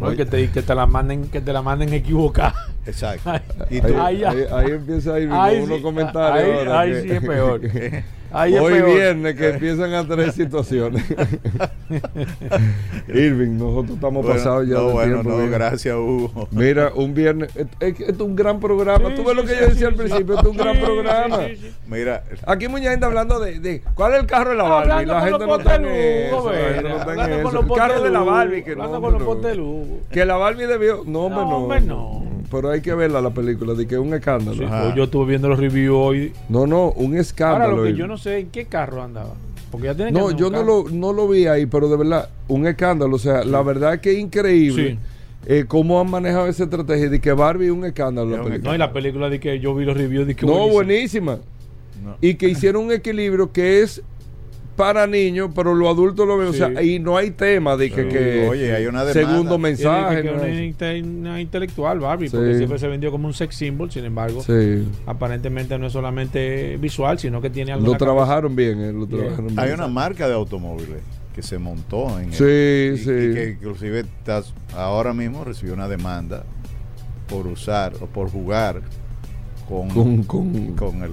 [0.00, 2.54] No, que, te, que te la manden, que te la manden equivocada.
[2.86, 3.30] Exacto.
[3.30, 3.40] Ay,
[3.70, 6.66] Y Ahí, tú, ahí- ahí empieza a ir unos sí, comentarios.
[6.66, 7.60] ahora que- sí es peor.
[8.34, 8.94] Ahí es Hoy peor.
[8.94, 11.04] viernes que empiezan a tener situaciones.
[13.08, 15.38] Irving, nosotros estamos bueno, pasados ya no, de bueno, tiempo.
[15.42, 16.48] no, gracias, Hugo.
[16.50, 17.54] Mira, un viernes.
[17.56, 19.10] Es, es- es un gran programa.
[19.10, 19.98] Sí, Tú ves lo que sí, yo decía sí, al sí.
[19.98, 20.38] principio.
[20.38, 21.36] Es un gran Sí, programa.
[21.40, 21.74] sí, sí, sí.
[21.86, 24.92] Mira, Aquí mucha gente hablando de, de cuál es el carro de la Barbie.
[24.92, 26.52] Hablando La gente no está en eso.
[26.52, 28.64] El carro de la Barbie.
[28.64, 29.26] Que no, con los no.
[29.26, 29.88] potelugos.
[30.10, 31.02] Que la Barbie debió.
[31.06, 31.56] No, hombre, No, no.
[31.58, 32.31] hombre, no.
[32.52, 33.74] Pero hay que verla la película.
[33.74, 34.56] De que es un escándalo.
[34.58, 36.32] Sí, pues yo estuve viendo los reviews hoy.
[36.48, 37.64] No, no, un escándalo.
[37.64, 39.34] Ahora lo que yo no sé en qué carro andaba.
[39.70, 42.28] Porque ya tienen que No, yo no lo, no lo vi ahí, pero de verdad,
[42.48, 43.16] un escándalo.
[43.16, 44.98] O sea, la verdad es que es increíble Sí.
[45.46, 48.36] eh, cómo han manejado esa estrategia de que Barbie es un escándalo.
[48.36, 48.68] la película.
[48.70, 51.36] No, y la película de que yo vi los reviews de que No, buenísima.
[51.36, 51.38] buenísima.
[52.04, 52.16] No.
[52.20, 54.02] Y que hicieron un equilibrio que es
[54.76, 56.48] para niños, pero los adultos lo ven.
[56.48, 58.08] O sea, y no hay tema de que, Sí.
[58.08, 59.30] que Oye, hay una demanda.
[59.32, 60.22] segundo mensaje.
[60.22, 60.36] que ¿no?
[60.38, 62.36] una, inte- una intelectual Barbie, Sí.
[62.36, 64.88] porque siempre se vendió como un sex symbol, sin embargo, Sí.
[65.06, 67.86] aparentemente no es solamente visual, sino que tiene algo.
[67.86, 69.60] Lo trabajaron bien, eh, lo trabajaron bien.
[69.60, 71.00] Hay una marca de automóviles
[71.34, 73.10] que se montó en Sí, el- y- sí.
[73.10, 76.44] y que inclusive estás- ahora mismo recibió una demanda
[77.28, 78.80] por usar o por jugar
[79.68, 81.12] con, Con- con- con el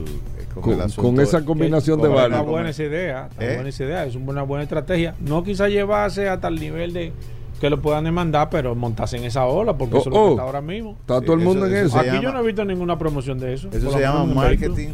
[0.61, 3.53] con, esa combinación de buena esa idea, está ¿Eh?
[3.55, 5.15] buena esa idea, es una buena estrategia.
[5.19, 7.11] No quizá llevarse hasta el nivel de
[7.59, 10.25] que lo puedan demandar, pero montarse en esa ola, porque Oh, eso es lo oh.
[10.27, 10.91] que está ahora mismo.
[11.01, 13.37] Está todo el mundo eso- en eso Aquí llama- yo no he visto ninguna promoción
[13.39, 13.69] de eso.
[13.71, 14.89] Eso se llama marketing.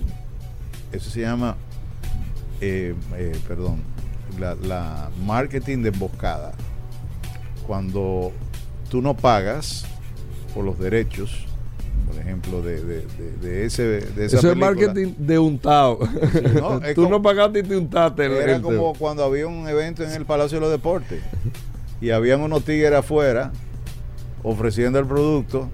[0.91, 1.55] Eso se llama,
[2.61, 3.81] eh, eh, perdón,
[4.39, 6.53] la, la marketing de emboscada.
[7.67, 8.31] Cuando
[8.89, 9.85] tú no pagas
[10.53, 11.45] por los derechos,
[12.15, 15.99] por ejemplo, de, de, de- de ese, de esa Eso es película, marketing de untado.
[16.55, 18.25] no, Tú como- no pagaste y te untaste.
[18.25, 21.21] Era el como cuando había un evento en el Palacio de los Deportes
[21.99, 23.51] y habían unos tigres afuera
[24.43, 25.69] ofreciendo el producto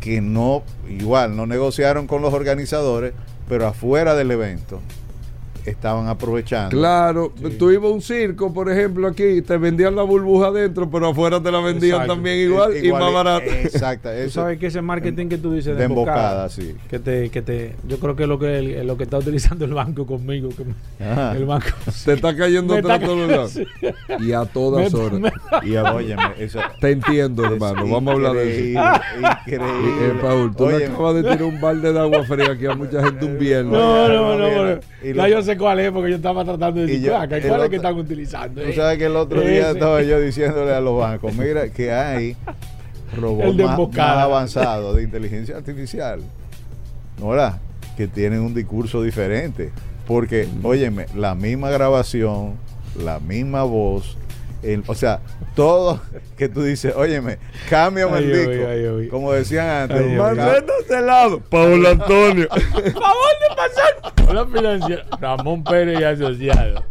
[0.00, 3.12] que no, igual, no negociaron con los organizadores,
[3.48, 4.80] pero afuera del evento
[5.68, 6.76] estaban aprovechando.
[6.76, 11.08] Claro, tú ibas a un circo, por ejemplo, aquí, te vendían la burbuja adentro, pero
[11.08, 12.14] afuera te la vendían Exacto.
[12.14, 13.44] también igual, y más barato.
[13.50, 14.08] Exacto.
[14.08, 16.74] Tú eso- sabes que ese marketing que tú dices de, de emboscada, emboscada, sí.
[16.88, 19.64] que te, que te, yo creo que es lo que el- lo que está utilizando
[19.64, 21.66] el banco conmigo, que me- el banco
[22.04, 23.60] Te está cayendo atrás todos lados.
[24.20, 25.20] Y a todas me- horas.
[25.20, 25.32] me-
[25.68, 27.86] Y óyeme, eso Te entiendo, es hermano.
[27.88, 28.80] Vamos a hablar de eso.
[28.80, 30.20] increíble, Eh, Increíble.
[30.22, 33.24] Paul, tú le acabas de tirar un balde de agua fría aquí a mucha gente
[33.24, 33.72] un viernes.
[33.72, 34.80] no, no, no, no.
[35.14, 37.62] Ya yo sé cuál es, porque yo estaba tratando de Y decir, yo- "Ah, ¿cuál
[37.64, 38.62] es que están utilizando?
[38.62, 39.70] Tú eh?" sabes que el otro día Ese.
[39.72, 42.36] estaba yo diciéndole a los bancos, mira que hay
[43.16, 46.20] robots más, más avanzados de inteligencia artificial,
[47.18, 47.60] ¿no verdad?
[47.96, 49.70] Que tienen un discurso diferente.
[50.06, 52.54] Porque, óyeme, la misma grabación,
[53.04, 54.16] la misma voz,
[54.62, 55.20] el- o sea,
[55.54, 56.00] todo
[56.36, 59.08] que tú dices, óyeme, cámbiame el.
[59.10, 62.48] Como decían antes, Maceta a este lado, Paul Antonio.
[62.50, 64.28] favor de pasar.
[64.28, 65.04] Hola, financiera.
[65.20, 66.84] Ramón Pérez y asociado.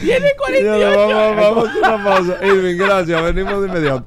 [0.00, 2.46] Tiene Señores, vamos, vamos a hacer una pausa.
[2.46, 3.22] Irving, gracias.
[3.22, 4.06] Venimos de inmediato.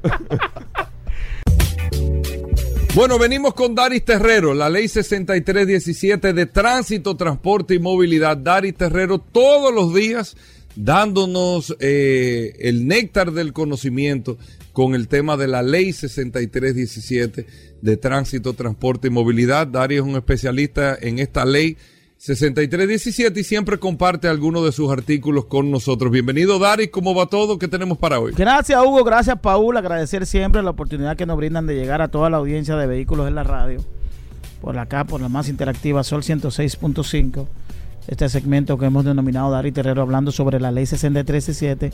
[2.96, 8.38] Bueno, venimos con Daris Terrero, la ley 6317 de tránsito, transporte y movilidad.
[8.38, 10.38] Daris Terrero todos los días
[10.76, 14.38] dándonos eh, el néctar del conocimiento
[14.74, 17.46] con el tema de la ley 6317
[17.82, 19.68] de tránsito, transporte y movilidad.
[19.68, 21.78] Daris es un especialista en esta ley
[22.18, 26.12] 6317 y siempre comparte algunos de sus artículos con nosotros.
[26.12, 26.90] Bienvenido, Daris.
[26.90, 27.58] ¿Cómo va todo?
[27.60, 28.34] ¿Qué tenemos para hoy?
[28.36, 32.30] Gracias Hugo, gracias Paul, agradecer siempre la oportunidad que nos brindan de llegar a toda
[32.30, 33.80] la audiencia de vehículos en la radio.
[34.62, 37.48] Por acá, por la más interactiva Sol 106.5.
[38.08, 41.92] Este segmento que hemos denominado Dari Terrero hablando sobre la ley 6317,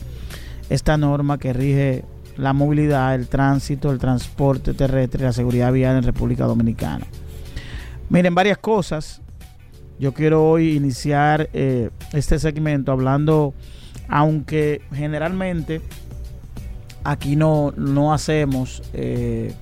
[0.69, 2.03] esta norma que rige
[2.37, 7.05] la movilidad, el tránsito, el transporte terrestre y la seguridad vial en República Dominicana.
[8.09, 9.21] Miren, varias cosas.
[9.99, 13.53] Yo quiero hoy iniciar eh, este segmento hablando,
[14.09, 15.81] aunque generalmente
[17.03, 19.53] aquí no, no hacemos eh,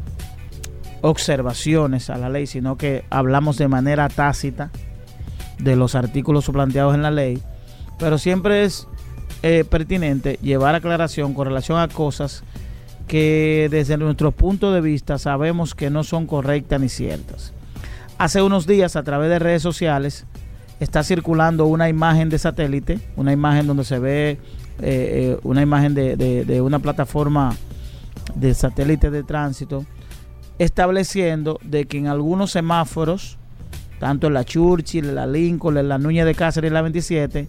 [1.01, 4.71] observaciones a la ley, sino que hablamos de manera tácita
[5.60, 7.41] de los artículos planteados en la ley,
[7.98, 8.88] pero siempre es
[9.43, 12.43] eh, pertinente llevar aclaración con relación a cosas
[13.08, 17.54] que desde nuestro punto de vista sabemos que no son correctas ni ciertas.
[18.17, 20.26] Hace unos días a través de redes sociales
[20.80, 24.38] está circulando una imagen de satélite, una imagen donde se ve eh,
[24.82, 27.56] eh, una imagen de, de- de una plataforma
[28.36, 29.86] de satélite de tránsito,
[30.60, 33.38] estableciendo de que en algunos semáforos,
[33.99, 37.47] tanto en la Churchill, en la Lincoln, en la Núñez de Cáceres y la 27,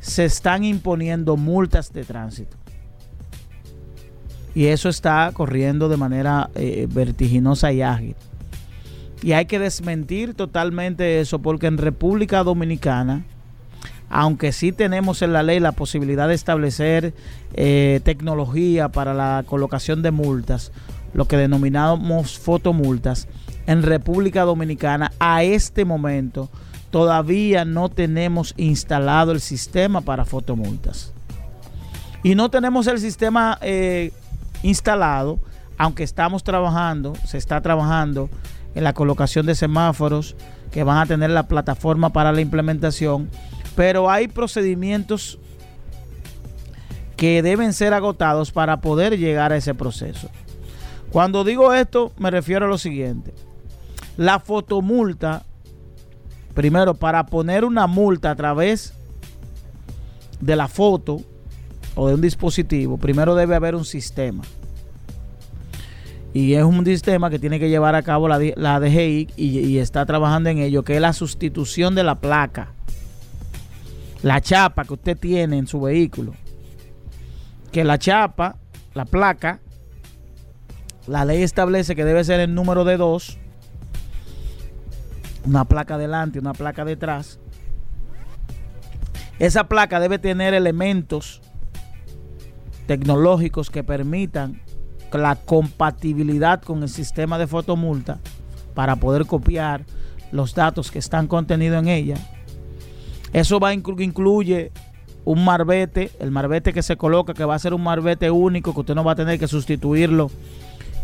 [0.00, 2.56] se están imponiendo multas de tránsito.
[4.54, 8.16] Y eso está corriendo de manera eh, vertiginosa y ágil.
[9.22, 13.24] Y hay que desmentir totalmente eso porque en República Dominicana,
[14.08, 17.14] aunque sí tenemos en la ley la posibilidad de establecer
[17.54, 20.72] eh, tecnología para la colocación de multas,
[21.14, 23.28] lo que denominamos fotomultas,
[23.68, 26.48] en República Dominicana a este momento
[26.90, 31.12] todavía no tenemos instalado el sistema para fotomultas.
[32.22, 34.10] Y no tenemos el sistema eh,
[34.62, 35.38] instalado,
[35.76, 38.30] aunque estamos trabajando, se está trabajando
[38.74, 40.34] en la colocación de semáforos
[40.70, 43.28] que van a tener la plataforma para la implementación,
[43.76, 45.38] Pero hay procedimientos
[47.18, 50.30] que deben ser agotados para poder llegar a ese proceso.
[51.12, 53.34] Cuando digo esto, me refiero a lo siguiente.
[54.18, 55.44] La fotomulta,
[56.52, 58.92] primero, para poner una multa a través
[60.40, 61.20] de la foto
[61.94, 64.42] o de un dispositivo, primero debe haber un sistema.
[66.34, 69.78] Y es un sistema que tiene que llevar a cabo la, la DGI y, y
[69.78, 72.72] está trabajando en ello, que es la sustitución de la placa.
[74.24, 76.34] La chapa que usted tiene en su vehículo.
[77.70, 78.56] Que la chapa,
[78.94, 79.60] la placa,
[81.06, 83.38] la ley establece que debe ser el número de dos.
[85.48, 87.40] Una placa delante, una placa detrás.
[89.38, 91.40] Esa placa debe tener elementos
[92.86, 94.60] tecnológicos que permitan
[95.10, 98.18] la compatibilidad con el sistema de fotomulta
[98.74, 99.86] para poder copiar
[100.32, 102.16] los datos que están contenidos en ella.
[103.32, 104.70] Eso va inclu incluye
[105.24, 108.80] un marbete, el marbete que se coloca, que va a ser un marbete único, que
[108.80, 110.30] usted no va a tener que sustituirlo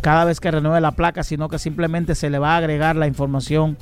[0.02, 3.06] cada vez que renueve la placa, sino que simplemente se le va a agregar la
[3.06, 3.78] información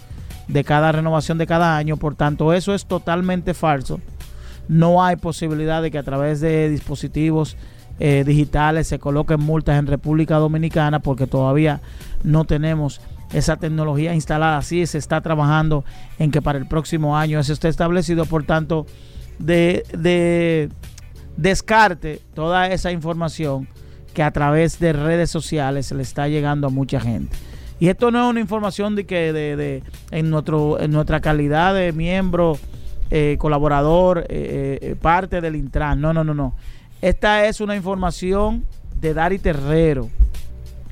[0.53, 1.97] de cada renovación de cada año.
[1.97, 4.01] Por tanto, eso es totalmente falso.
[4.69, 7.57] No hay posibilidad de que a través de dispositivos
[7.99, 11.81] eh, digitales se coloquen multas en República Dominicana porque todavía
[12.23, 13.01] no tenemos
[13.33, 14.61] esa tecnología instalada.
[14.63, 15.85] Sí, se está trabajando
[16.19, 18.27] en que para el próximo año eso esté establecido.
[18.27, 18.87] Por tanto,
[19.39, 20.69] de, de
[21.37, 23.69] descarte toda esa información
[24.13, 27.35] que a través de redes sociales le está llegando a mucha gente.
[27.83, 31.91] Y esto no es una información de que de, en, nuestro, en nuestra calidad de
[31.91, 32.57] miembro,
[33.11, 36.01] eh, colaborador, eh, eh, parte del Intran.
[36.01, 36.55] No, no, no, no.
[37.01, 38.65] Esta es una información
[39.01, 40.11] de Dari Terrero,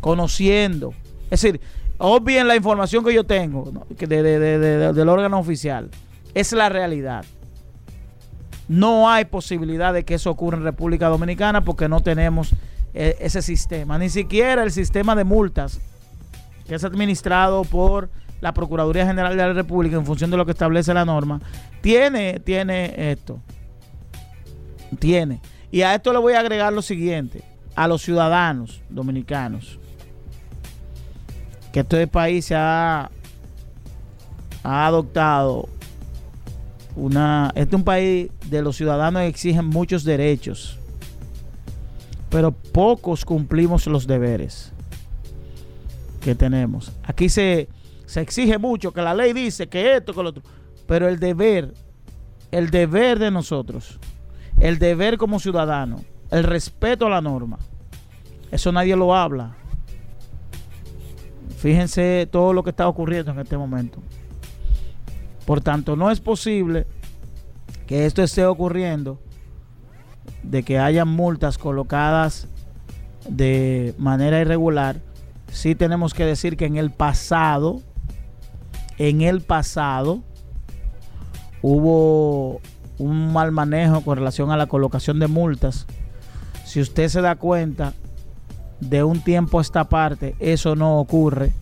[0.01, 0.93] conociendo.
[1.31, 1.61] Es decir,
[1.99, 3.87] obvien la información que yo tengo ¿no?
[3.89, 5.91] de, de, de, del órgano oficial.
[6.35, 7.25] Es la realidad.
[8.67, 12.53] No hay posibilidad de que eso ocurra en República Dominicana porque no tenemos
[12.95, 13.97] ese sistema.
[13.97, 15.81] Ni siquiera el sistema de multas
[16.71, 18.11] que es administrado por
[18.41, 21.41] la Procuraduría General de la República en función de lo que establece la norma,
[21.81, 23.41] tiene, tiene esto.
[25.01, 25.41] Tiene.
[25.73, 27.43] Y a esto le voy a agregar lo siguiente.
[27.75, 29.81] A los ciudadanos dominicanos.
[31.73, 33.11] Que este país se ha,
[34.63, 35.69] ha adoptado
[36.95, 37.51] una...
[37.57, 40.79] Este es un país de los ciudadanos exigen muchos derechos
[42.29, 44.73] pero pocos cumplimos los deberes
[46.21, 46.93] que tenemos.
[47.03, 47.69] Aquí se,
[48.07, 50.43] se exige mucho, que la ley dice que esto, que lo otro,
[50.87, 51.75] pero el deber,
[52.51, 53.99] el deber de nosotros,
[54.61, 57.59] el deber como ciudadano, el respeto a la norma,
[58.51, 59.57] eso nadie lo habla.
[61.59, 64.01] Fíjense todo lo que está ocurriendo en este momento.
[65.47, 66.87] Por tanto, no es posible
[67.87, 69.21] que esto esté ocurriendo
[70.43, 72.49] de que hayan multas colocadas
[73.29, 75.01] de manera irregular,
[75.61, 77.83] sí tenemos que decir que en el pasado,
[78.97, 80.23] en el pasado,
[81.61, 82.63] hubo
[82.97, 85.87] un mal manejo con relación a la colocación de multas.
[86.65, 87.93] Si usted se da cuenta,
[88.81, 91.53] de un tiempo a esta parte, eso no ocurre.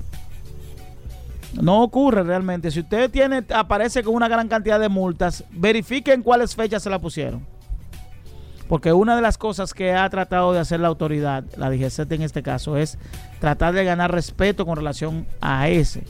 [1.60, 2.70] No ocurre realmente.
[2.70, 7.00] Si usted tiene, aparece con una gran cantidad de multas, verifiquen cuáles fechas se la
[7.00, 7.44] pusieron.
[8.68, 12.22] Porque una de las cosas que ha tratado de hacer la autoridad, la DGCET en
[12.22, 12.98] este caso, es
[13.40, 16.04] tratar de ganar respeto con relación a ese,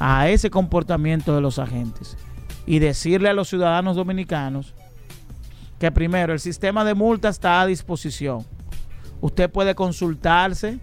[0.00, 2.16] a ese comportamiento de los agentes.
[2.66, 4.74] Y decirle a los ciudadanos dominicanos
[5.78, 8.44] que primero el sistema de multas está a disposición.
[9.20, 10.80] Usted puede consultarse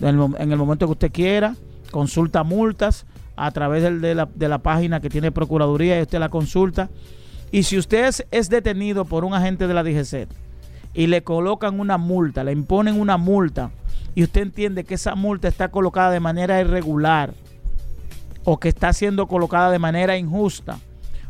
[0.00, 1.54] en el momento que usted quiera,
[1.90, 3.06] consulta multas
[3.36, 6.90] a través de la, de la página que tiene Procuraduría y usted la consulta
[7.52, 10.26] y si usted es, detenido por un agente de la DGC
[10.94, 13.70] y le colocan una multa, le imponen una multa,
[14.14, 17.34] y usted entiende que esa multa está colocada de manera irregular
[18.44, 20.78] o que está siendo colocada de manera injusta,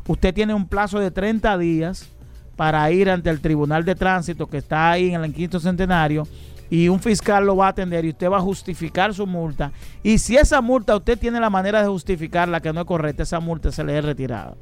[0.06, 2.08] usted tiene un plazo de 30 días
[2.54, 6.26] para ir ante el Tribunal de Tránsito que está ahí en el quinto centenario
[6.70, 9.72] y un fiscal lo va a atender y usted va a justificar su multa.
[10.02, 13.40] Y si esa multa usted tiene la manera de justificarla que no es correcta, esa
[13.40, 14.54] multa se le es retirada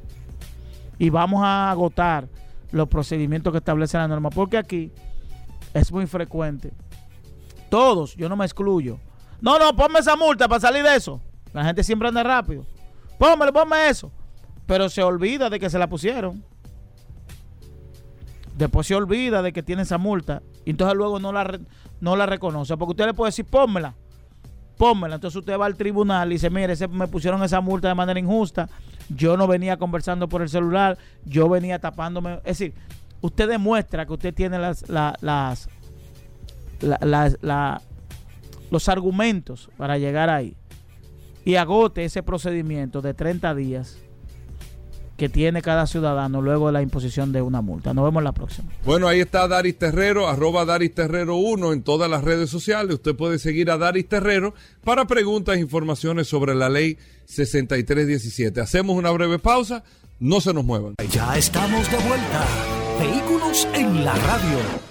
[1.01, 2.29] y vamos a agotar
[2.69, 4.91] los procedimientos que establece la norma, porque aquí
[5.73, 6.73] es muy frecuente.
[7.71, 8.99] Todos, yo no me excluyo.
[9.41, 11.19] No, no, ponme esa multa para salir de eso.
[11.53, 12.67] La gente siempre anda rápido.
[13.17, 14.11] Pónmelo, ponme eso.
[14.67, 16.43] Pero se olvida de que se la pusieron.
[18.55, 20.43] Después se olvida de que tiene esa multa.
[20.65, 21.59] Y entonces luego no la,
[21.99, 22.77] no la reconoce.
[22.77, 23.95] Porque usted le puede decir, pónmela.
[24.77, 25.15] Pónmela.
[25.15, 28.69] Entonces usted va al tribunal y dice, mire, me pusieron esa multa de manera injusta
[29.15, 32.35] yo no venía conversando por el celular, yo venía tapándome.
[32.45, 32.73] Es decir,
[33.21, 35.69] usted demuestra que usted tiene las, la- las,
[36.81, 37.81] la- la- la-
[38.69, 40.55] los argumentos para llegar ahí
[41.43, 43.97] y agote ese procedimiento de 30 días
[45.21, 47.93] que tiene cada ciudadano luego de la imposición de una multa.
[47.93, 48.71] Nos vemos la próxima.
[48.83, 52.95] Bueno, ahí está Daris Terrero, arroba Daris Terrero 1 en todas las redes sociales.
[52.95, 58.61] Usted puede seguir a Daris Terrero para preguntas e informaciones sobre la ley 6317.
[58.61, 59.83] Hacemos una breve pausa,
[60.19, 60.95] no se nos muevan.
[61.11, 62.47] Ya estamos de vuelta.
[62.99, 64.90] Vehículos en la radio.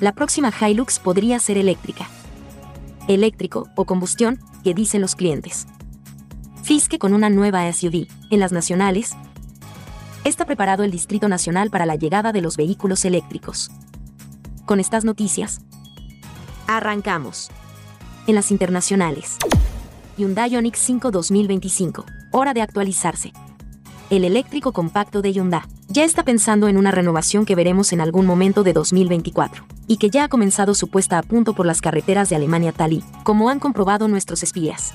[0.00, 2.08] La próxima Hilux podría ser eléctrica.
[3.08, 5.66] Eléctrico o combustión, que dicen los clientes.
[6.62, 9.16] Fiske con una nueva SUV, en las nacionales.
[10.24, 13.70] Está preparado el Distrito Nacional para la llegada de los vehículos eléctricos.
[14.66, 15.62] Con estas noticias,
[16.68, 17.50] Arrancamos.
[18.26, 19.38] En las internacionales.
[20.18, 22.04] Hyundai Ioniq 5 2025.
[22.30, 23.32] Hora de actualizarse.
[24.10, 28.24] El eléctrico compacto de Hyundai ya está pensando en una renovación que veremos en algún
[28.24, 32.30] momento de 2024 y que ya ha comenzado su puesta a punto por las carreteras
[32.30, 34.94] de Alemania tal y como han comprobado nuestros espías.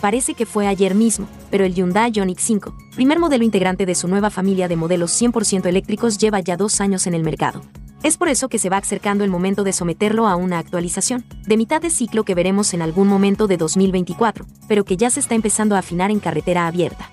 [0.00, 4.08] Parece que fue ayer mismo, pero el Hyundai Ioniq 5, primer modelo integrante de su
[4.08, 7.60] nueva familia de modelos 100% eléctricos, lleva ya dos años en el mercado.
[8.02, 11.58] Es por eso que se va acercando el momento de someterlo a una actualización, de
[11.58, 15.34] mitad de ciclo que veremos en algún momento de 2024, pero que ya se está
[15.34, 17.10] empezando a afinar en carretera abierta.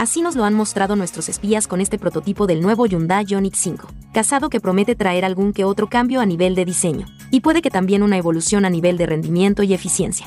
[0.00, 3.86] Así nos lo han mostrado nuestros espías con este prototipo del nuevo Hyundai Ioniq 5,
[4.14, 7.68] casado que promete traer algún que otro cambio a nivel de diseño, y puede que
[7.68, 10.26] también una evolución a nivel de rendimiento y eficiencia.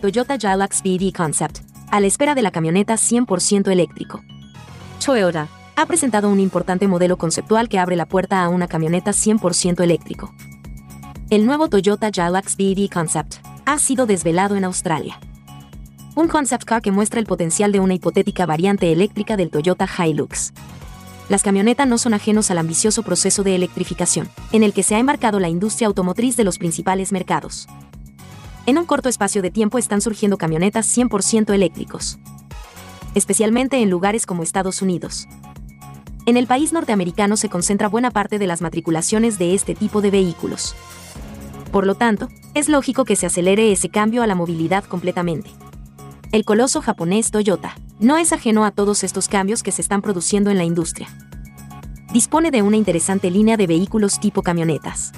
[0.00, 1.58] Toyota Hilux BD Concept,
[1.90, 4.22] a la espera de la camioneta 100% eléctrico.
[5.04, 9.82] Toyota ha presentado un importante modelo conceptual que abre la puerta a una camioneta 100%
[9.84, 10.32] eléctrico.
[11.28, 15.20] El nuevo Toyota Hilux BD Concept ha sido desvelado en Australia.
[16.16, 20.54] Un concept car que muestra el potencial de una hipotética variante eléctrica del Toyota Hilux.
[21.28, 24.98] Las camionetas no son ajenos al ambicioso proceso de electrificación, en el que se ha
[24.98, 27.68] embarcado la industria automotriz de los principales mercados.
[28.64, 32.18] En un corto espacio de tiempo están surgiendo camionetas 100% eléctricos,
[33.14, 35.28] especialmente en lugares como Estados Unidos.
[36.24, 40.12] En el país norteamericano se concentra buena parte de las matriculaciones de este tipo de
[40.12, 40.74] vehículos.
[41.72, 45.50] Por lo tanto, es lógico que se acelere ese cambio a la movilidad completamente.
[46.32, 50.50] El coloso japonés Toyota no es ajeno a todos estos cambios que se están produciendo
[50.50, 51.08] en la industria.
[52.12, 55.12] Dispone de una interesante línea de vehículos tipo camionetas.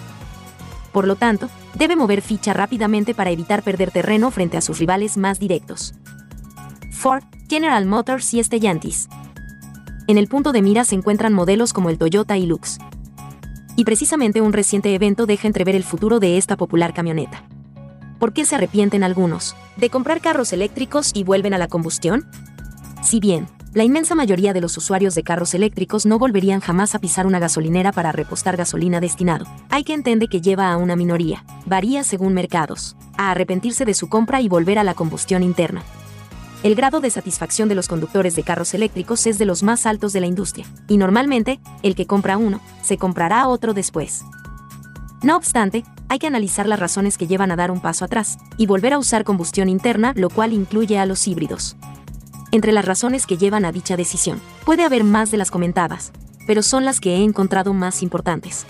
[0.92, 5.16] Por lo tanto, debe mover ficha rápidamente para evitar perder terreno frente a sus rivales
[5.16, 5.94] más directos.
[6.92, 9.08] Ford, General Motors y Stellantis.
[10.08, 12.78] En el punto de mira se encuentran modelos como el Toyota Hilux.
[13.76, 17.44] Y precisamente un reciente evento deja entrever el futuro de esta popular camioneta.
[18.18, 22.26] ¿Por qué se arrepienten algunos de comprar carros eléctricos y vuelven a la combustión?
[23.02, 26.98] Si bien, la inmensa mayoría de los usuarios de carros eléctricos no volverían jamás a
[26.98, 31.44] pisar una gasolinera para repostar gasolina destinado, hay que entender que lleva a una minoría,
[31.64, 35.82] varía según mercados, a arrepentirse de su compra y volver a la combustión interna.
[36.64, 40.12] El grado de satisfacción de los conductores de carros eléctricos es de los más altos
[40.12, 44.24] de la industria, y normalmente, el que compra uno, se comprará otro después.
[45.22, 48.66] No obstante, hay que analizar las razones que llevan a dar un paso atrás y
[48.66, 51.76] volver a usar combustión interna, lo cual incluye a los híbridos.
[52.50, 56.12] Entre las razones que llevan a dicha decisión, puede haber más de las comentadas,
[56.46, 58.64] pero son las que he encontrado más importantes.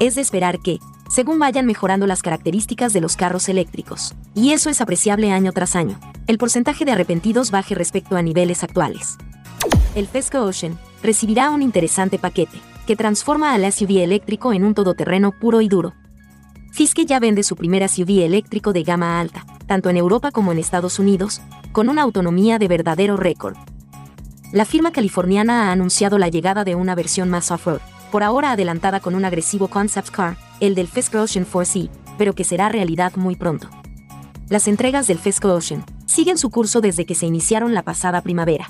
[0.00, 4.68] Es de esperar que, según vayan mejorando las características de los carros eléctricos, y eso
[4.68, 9.16] es apreciable año tras año, el porcentaje de arrepentidos baje respecto a niveles actuales.
[9.94, 15.30] El Fesco Ocean recibirá un interesante paquete, que transforma al SUV eléctrico en un todoterreno
[15.32, 15.94] puro y duro.
[16.72, 20.58] Fiske ya vende su primer SUV eléctrico de gama alta, tanto en Europa como en
[20.58, 23.56] Estados Unidos, con una autonomía de verdadero récord.
[24.52, 29.00] La firma californiana ha anunciado la llegada de una versión más off-road, por ahora adelantada
[29.00, 33.36] con un agresivo concept car, el del Fisker Ocean 4C, pero que será realidad muy
[33.36, 33.68] pronto.
[34.48, 38.68] Las entregas del Fisker Ocean siguen su curso desde que se iniciaron la pasada primavera.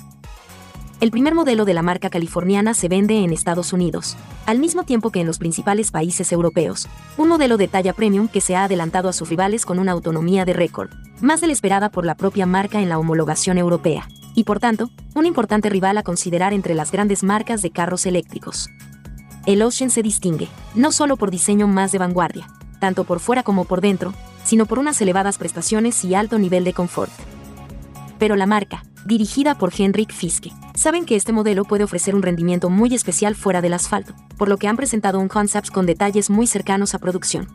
[1.03, 5.11] El primer modelo de la marca californiana se vende en Estados Unidos, al mismo tiempo
[5.11, 6.87] que en los principales países europeos,
[7.17, 10.45] un modelo de talla premium que se ha adelantado a sus rivales con una autonomía
[10.45, 14.45] de récord, más de la esperada por la propia marca en la homologación europea, y
[14.45, 18.69] por tanto, un importante rival a considerar entre las grandes marcas de carros eléctricos.
[19.45, 22.47] El Ocean se distingue, no solo por diseño más de vanguardia,
[22.79, 24.13] tanto por fuera como por dentro,
[24.45, 27.11] sino por unas elevadas prestaciones y alto nivel de confort.
[28.19, 32.69] Pero la marca, dirigida por Henrik Fiske, saben que este modelo puede ofrecer un rendimiento
[32.69, 36.45] muy especial fuera del asfalto, por lo que han presentado un concept con detalles muy
[36.45, 37.47] cercanos a producción.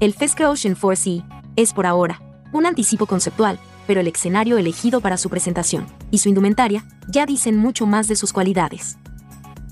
[0.00, 1.24] El Fiske Ocean 4C
[1.56, 2.20] es por ahora
[2.52, 7.56] un anticipo conceptual, pero el escenario elegido para su presentación y su indumentaria ya dicen
[7.56, 8.98] mucho más de sus cualidades.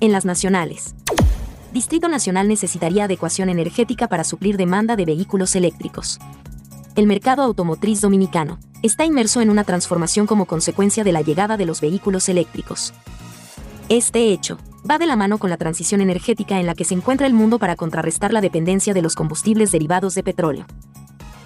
[0.01, 0.95] En las nacionales,
[1.75, 6.19] Distrito Nacional necesitaría adecuación energética para suplir demanda de vehículos eléctricos.
[6.97, 11.65] El mercado automotriz dominicano está inmerso en una transformación como consecuencia de la llegada de
[11.65, 12.93] los vehículos eléctricos.
[13.89, 14.59] Este hecho
[14.89, 17.59] va de la mano con la transición energética en la que se encuentra el mundo
[17.59, 20.67] para contrarrestar la dependencia de los combustibles derivados de petróleo.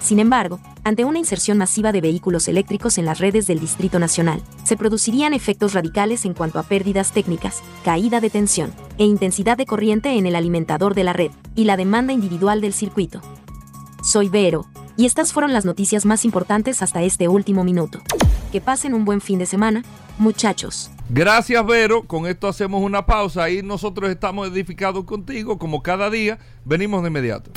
[0.01, 4.41] Sin embargo, ante una inserción masiva de vehículos eléctricos en las redes del Distrito Nacional,
[4.65, 9.65] se producirían efectos radicales en cuanto a pérdidas técnicas, caída de tensión e intensidad de
[9.65, 13.21] corriente en el alimentador de la red y la demanda individual del circuito.
[14.03, 14.65] Soy Vero,
[14.99, 18.01] y estas fueron las noticias más importantes hasta este último minuto.
[18.51, 19.85] Que pasen un buen fin de semana,
[20.17, 20.91] muchachos.
[21.07, 22.03] Gracias, Vero.
[22.03, 26.37] Con esto hacemos una pausa y nosotros estamos edificados contigo, como cada día.
[26.65, 27.49] Venimos de inmediato.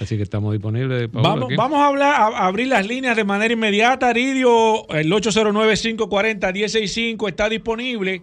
[0.00, 1.12] Así que estamos disponibles.
[1.12, 4.08] vamos, vamos a hablar, a, abrir las líneas de manera inmediata.
[4.08, 8.22] Aridio, el 809-540-165 está disponible.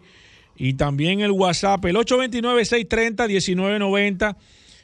[0.57, 4.36] Y también el WhatsApp, el 829-630-1990.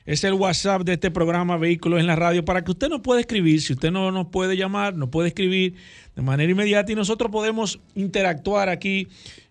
[0.06, 3.22] Es el WhatsApp de este programa Vehículos en la Radio para que usted nos pueda
[3.22, 3.60] escribir.
[3.60, 5.74] Si usted no nos puede llamar, nos puede escribir
[6.16, 9.08] de manera inmediata y nosotros podemos interactuar aquí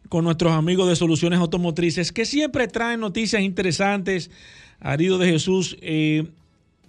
[0.09, 4.31] con nuestros amigos de Soluciones Automotrices que siempre traen noticias interesantes.
[4.79, 5.77] Aridio de Jesús.
[5.81, 6.29] Eh,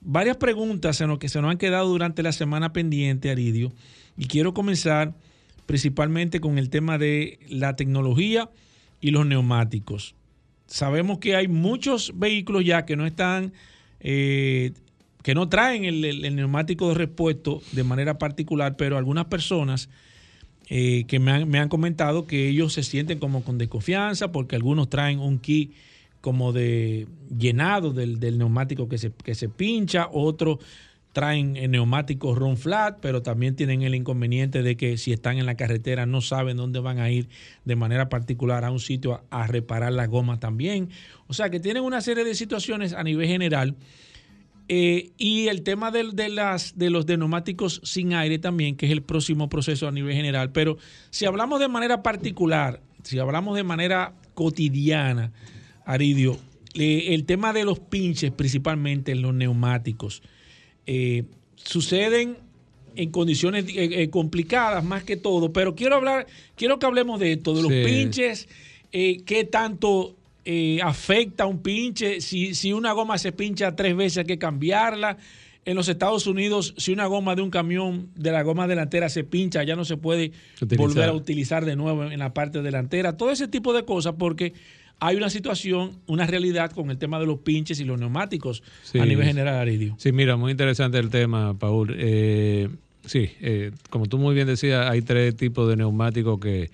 [0.02, 3.74] varias preguntas que se nos han quedado durante la semana pendiente, Aridio,
[4.16, 5.16] y quiero comenzar
[5.66, 8.48] principalmente con el tema de la tecnología
[9.02, 10.14] y los neumáticos.
[10.76, 13.54] Sabemos que hay muchos vehículos ya que no están,
[14.02, 14.74] eh,
[15.24, 19.88] que no traen el, neumático de repuesto de manera particular, pero algunas personas
[20.68, 24.58] eh, que me han, me han comentado que ellos se sienten como con desconfianza porque
[24.58, 25.72] algunos traen un kit
[26.20, 27.08] como de
[27.40, 30.60] llenado del, neumático que se, que se pincha, otros
[31.16, 35.46] traen el neumático run flat, pero también tienen el inconveniente de que si están en
[35.46, 37.30] la carretera no saben dónde van a ir
[37.64, 40.90] de manera particular a un sitio a, reparar la goma también.
[41.28, 43.78] O sea que tienen una serie de situaciones a nivel general.
[44.68, 48.92] Eh, y el tema de, de, las, de los neumáticos sin aire también, que es
[48.92, 50.52] el próximo proceso a nivel general.
[50.52, 50.78] Pero
[51.12, 55.32] si hablamos de manera particular, si hablamos de manera cotidiana,
[55.86, 56.38] Aridio,
[56.74, 60.22] eh, el tema de los pinches, principalmente en los neumáticos,
[60.86, 61.24] eh,
[61.56, 62.38] suceden
[62.96, 67.54] en condiciones eh, complicadas más que todo, pero quiero hablar, quiero que hablemos de esto,
[67.54, 68.48] de los pinches,
[68.92, 70.16] qué tanto
[70.82, 75.18] afecta un pinche, si, si una goma se pincha tres veces hay que cambiarla.
[75.66, 79.24] En los Estados Unidos, si una goma de un camión de la goma delantera se
[79.24, 80.32] pincha, ya no se puede
[80.78, 83.18] volver a utilizar de nuevo en la parte delantera.
[83.18, 84.54] Todo ese tipo de cosas, porque
[85.00, 88.64] hay una situación, una realidad con el tema de los pinches y los neumáticos
[89.00, 89.96] a nivel general, Aridio.
[89.98, 91.94] Sí, mira, muy interesante el tema, Paul.
[91.98, 92.70] Eh,
[93.06, 96.72] sí, eh, como tú muy bien decías, hay tres tipos de neumáticos que,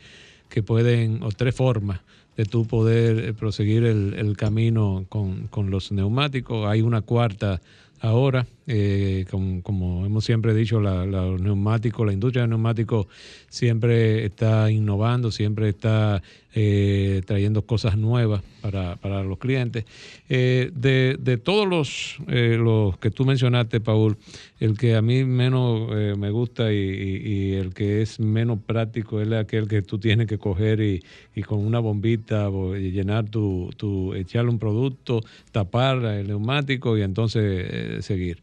[0.49, 2.01] que pueden, o tres formas
[2.38, 6.67] de tú poder eh, proseguir el, el camino con, con, los neumáticos.
[6.67, 7.61] Hay una cuarta
[7.99, 13.07] ahora, eh, como, hemos siempre dicho, la, los neumáticos, la industria de neumáticos
[13.49, 16.22] siempre está innovando, siempre está
[16.53, 19.86] eh, trayendo cosas nuevas para, para los clientes.
[20.28, 24.18] Eh, de, de, todos los, eh, los que tú mencionaste, Paul,
[24.59, 29.70] el que a mí menos me gusta y, el que es menos práctico es aquel
[29.70, 31.01] que tú tienes que coger y,
[31.36, 35.22] y con una bombita llenar tu, tu, echarle un producto,
[35.53, 38.39] tapar el neumático y entonces seguir.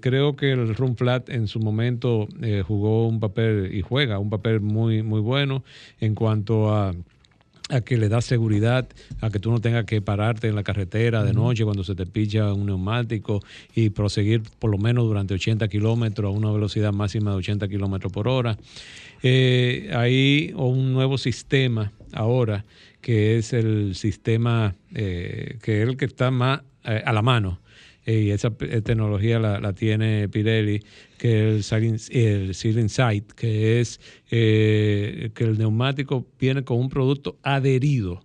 [0.00, 2.28] Creo que el Run Flat en su momento
[2.66, 5.64] jugó un papel y juega un papel muy, muy bueno
[6.00, 6.92] en cuanto a
[7.72, 8.86] a que le da seguridad,
[9.20, 12.06] a que tú no tengas que pararte en la carretera de noche cuando se te
[12.06, 13.40] picha un neumático
[13.74, 18.12] y proseguir por lo menos durante 80 kilómetros a una velocidad máxima de 80 kilómetros
[18.12, 18.58] por hora.
[19.22, 22.64] Eh, hay un nuevo sistema ahora
[23.00, 27.58] que es el sistema eh, que es el que está más eh, a la mano
[27.58, 27.71] eh,
[28.04, 30.80] y esa eh, tecnología la, la tiene Pirelli,
[31.18, 34.00] que es el el Silent Sight, que es
[34.30, 38.22] eh, que el neumático viene con un producto adherido.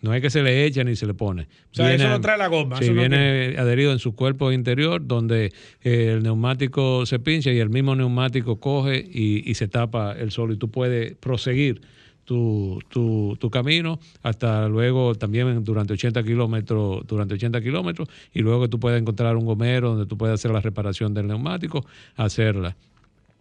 [0.00, 1.48] No es que se le echa ni se le pone.
[1.72, 4.52] O sea, eso no trae la goma, Sí, eso no viene adherido en su cuerpo
[4.52, 5.50] interior, donde
[5.82, 10.30] eh, el neumático se pincha y el mismo neumático coge y, y se tapa el
[10.30, 11.80] solo y tú puedes proseguir
[12.24, 18.68] tu, tu, tu camino hasta luego también durante 80 kilómetros durante 80 kilómetros y luego
[18.68, 21.84] tú puedes encontrar un gomero donde tú puedes hacer la reparación del neumático
[22.16, 22.76] hacerla.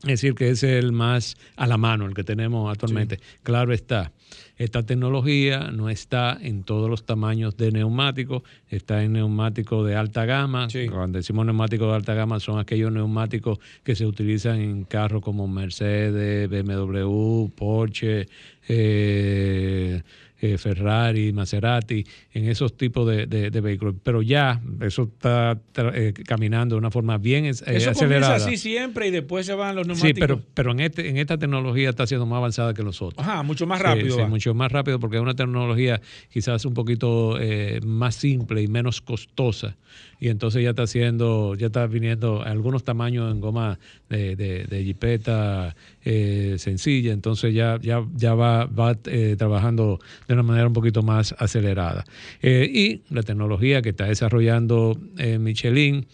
[0.03, 3.19] Es decir, que ese es el más a la mano, el que tenemos actualmente.
[3.41, 4.11] Claro está,
[4.57, 10.25] esta tecnología no está en todos los tamaños de neumáticos, está en neumáticos de alta
[10.25, 10.67] gama.
[10.91, 15.47] Cuando decimos neumáticos de alta gama son aquellos neumáticos que se utilizan en carros como
[15.47, 18.27] Mercedes, BMW, Porsche,
[18.67, 20.03] eh,
[20.45, 23.95] eh, Ferrari, Maserati, en esos tipos de, de- de vehículos.
[24.03, 28.35] Pero ya eso está tra- eh, caminando de una forma bien eh, Eso comienza acelerada.
[28.35, 30.19] así siempre y después se van los Sí, neumáticos.
[30.19, 33.25] pero, pero en, este, en esta tecnología está siendo más avanzada que los otros.
[33.25, 34.17] Ajá, mucho más Sí, rápido.
[34.17, 38.67] sí, mucho más rápido porque es una tecnología quizás un poquito eh, más simple y
[38.67, 39.77] menos costosa.
[40.19, 43.77] Y entonces ya está haciendo, ya está viniendo algunos tamaños en goma
[44.09, 45.75] de, de, de jipeta
[46.05, 47.13] eh, sencilla.
[47.13, 52.05] Entonces ya, ya, ya va, va eh, trabajando de una manera un poquito más acelerada.
[52.41, 56.05] Eh, y la tecnología que está desarrollando eh, Michelin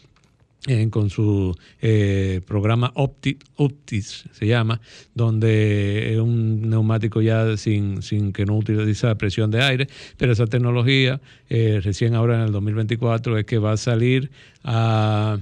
[0.67, 4.81] eh, con su eh, programa Opti, Optis, se llama,
[5.15, 9.87] donde es un neumático ya sin, sin que no utiliza presión de aire,
[10.17, 14.31] pero esa tecnología eh, recién ahora en el 2024 es que va a salir
[14.65, 15.37] a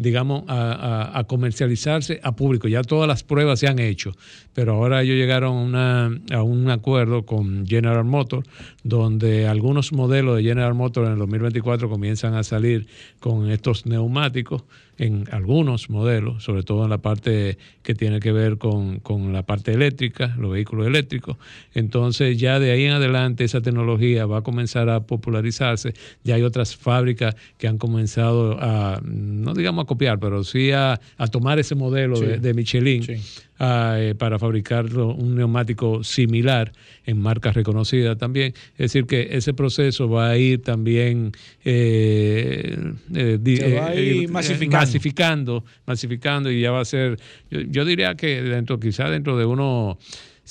[0.00, 2.68] digamos, a, comercializarse a público.
[2.68, 4.12] Ya todas las pruebas se han hecho,
[4.54, 8.48] pero ahora ellos llegaron a un acuerdo con General Motors,
[8.82, 12.86] donde algunos modelos de General Motors en el 2024 comienzan a salir
[13.20, 14.64] con estos neumáticos
[15.00, 19.42] en algunos modelos, sobre todo en la parte que tiene que ver con, con la
[19.44, 21.38] parte eléctrica, los vehículos eléctricos.
[21.74, 25.94] Entonces ya de ahí en adelante esa tecnología va a comenzar a popularizarse.
[26.22, 31.00] Ya hay otras fábricas que han comenzado a, no digamos a copiar, pero sí a,
[31.16, 32.26] a tomar ese modelo Sí.
[32.26, 33.02] de, de Michelin
[33.60, 36.72] eh, para fabricar un neumático similar
[37.04, 38.54] en marcas reconocidas también.
[38.72, 41.32] Es decir, que ese proceso va a ir también
[41.64, 44.78] eh, eh, va a eh, ir eh, masificando.
[44.78, 47.18] masificando, masificando y ya va a ser,
[47.50, 49.98] yo, yo diría que dentro, quizá dentro de unos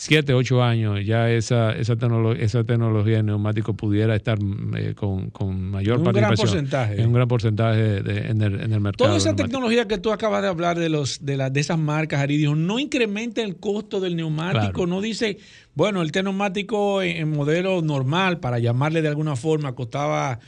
[0.01, 4.95] 7, 8 años ya esa, esa, tecnolo- esa tecnología de neumático pudiera estar mm, eh,
[4.95, 7.01] con, con mayor Un gran porcentaje.
[7.01, 9.07] En un gran porcentaje de- de- en, el, en el mercado.
[9.07, 9.47] Toda esa neumático.
[9.49, 12.79] tecnología que tú acabas de hablar de los de, las de esas marcas, Aridio, no
[12.79, 14.87] incrementa el costo del neumático, Claro.
[14.87, 15.37] no dice,
[15.75, 20.39] bueno, el neumático en, en modelo normal, para llamarle de alguna forma, costaba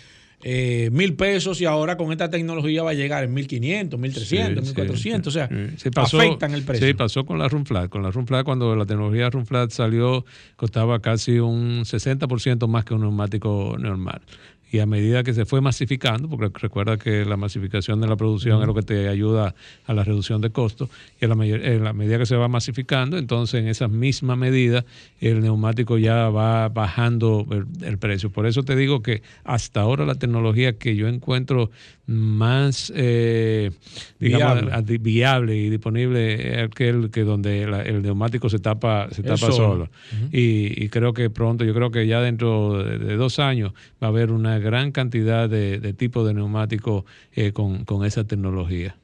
[0.43, 4.73] eh, mil pesos y ahora con esta tecnología va a llegar en 1500, 1300, Sí,
[4.75, 6.87] 1400, sí, o sea, pasó- afectan el precio.
[6.87, 7.89] Sí, pasó con la Runflat.
[7.89, 10.25] Con la Runflat, cuando la tecnología Runflat salió,
[10.55, 14.21] costaba casi un 60% más que un neumático normal.
[14.71, 18.61] Y a medida que se fue masificando, porque recuerda que la masificación de la producción
[18.61, 19.53] es lo que te ayuda
[19.85, 23.17] a la reducción de costos, y a la, en la medida que se va masificando,
[23.17, 24.85] entonces en esa misma medida
[25.19, 28.29] el neumático ya va bajando el, el precio.
[28.29, 31.69] Por eso te digo que hasta ahora la tecnología que yo encuentro
[32.07, 33.71] más eh,
[34.19, 34.65] digamos,
[35.01, 35.55] Viable.
[35.57, 39.89] y disponible es aquel que donde la- el neumático se tapa se tapa solo.
[40.31, 43.71] y, y creo que pronto yo creo que ya dentro de, de dos años
[44.03, 47.03] va a haber una gran cantidad de, tipos de neumáticos
[47.33, 48.95] eh, con, esa tecnología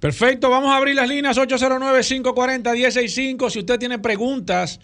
[0.00, 3.48] Perfecto, vamos a abrir las líneas 809-540-165.
[3.48, 4.78] Si usted tiene preguntas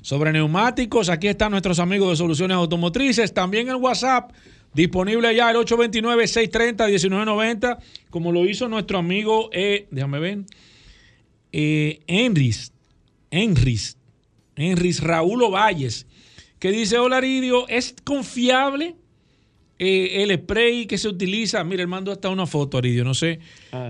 [0.00, 3.34] sobre neumáticos, aquí están nuestros amigos de Soluciones Automotrices.
[3.34, 4.32] También el WhatsApp
[4.72, 10.38] disponible ya el 829-630-1990, como lo hizo nuestro amigo, eh, déjame ver,
[11.52, 12.72] eh, Enris,
[13.30, 13.98] Enris,
[14.56, 16.06] Enris Raúl Ovalles,
[16.58, 18.96] que dice, hola Aridio, ¿es confiable
[19.84, 21.64] eh, el spray que se utiliza?
[21.64, 23.40] Mira, él mandó hasta una foto, Aridio, no sé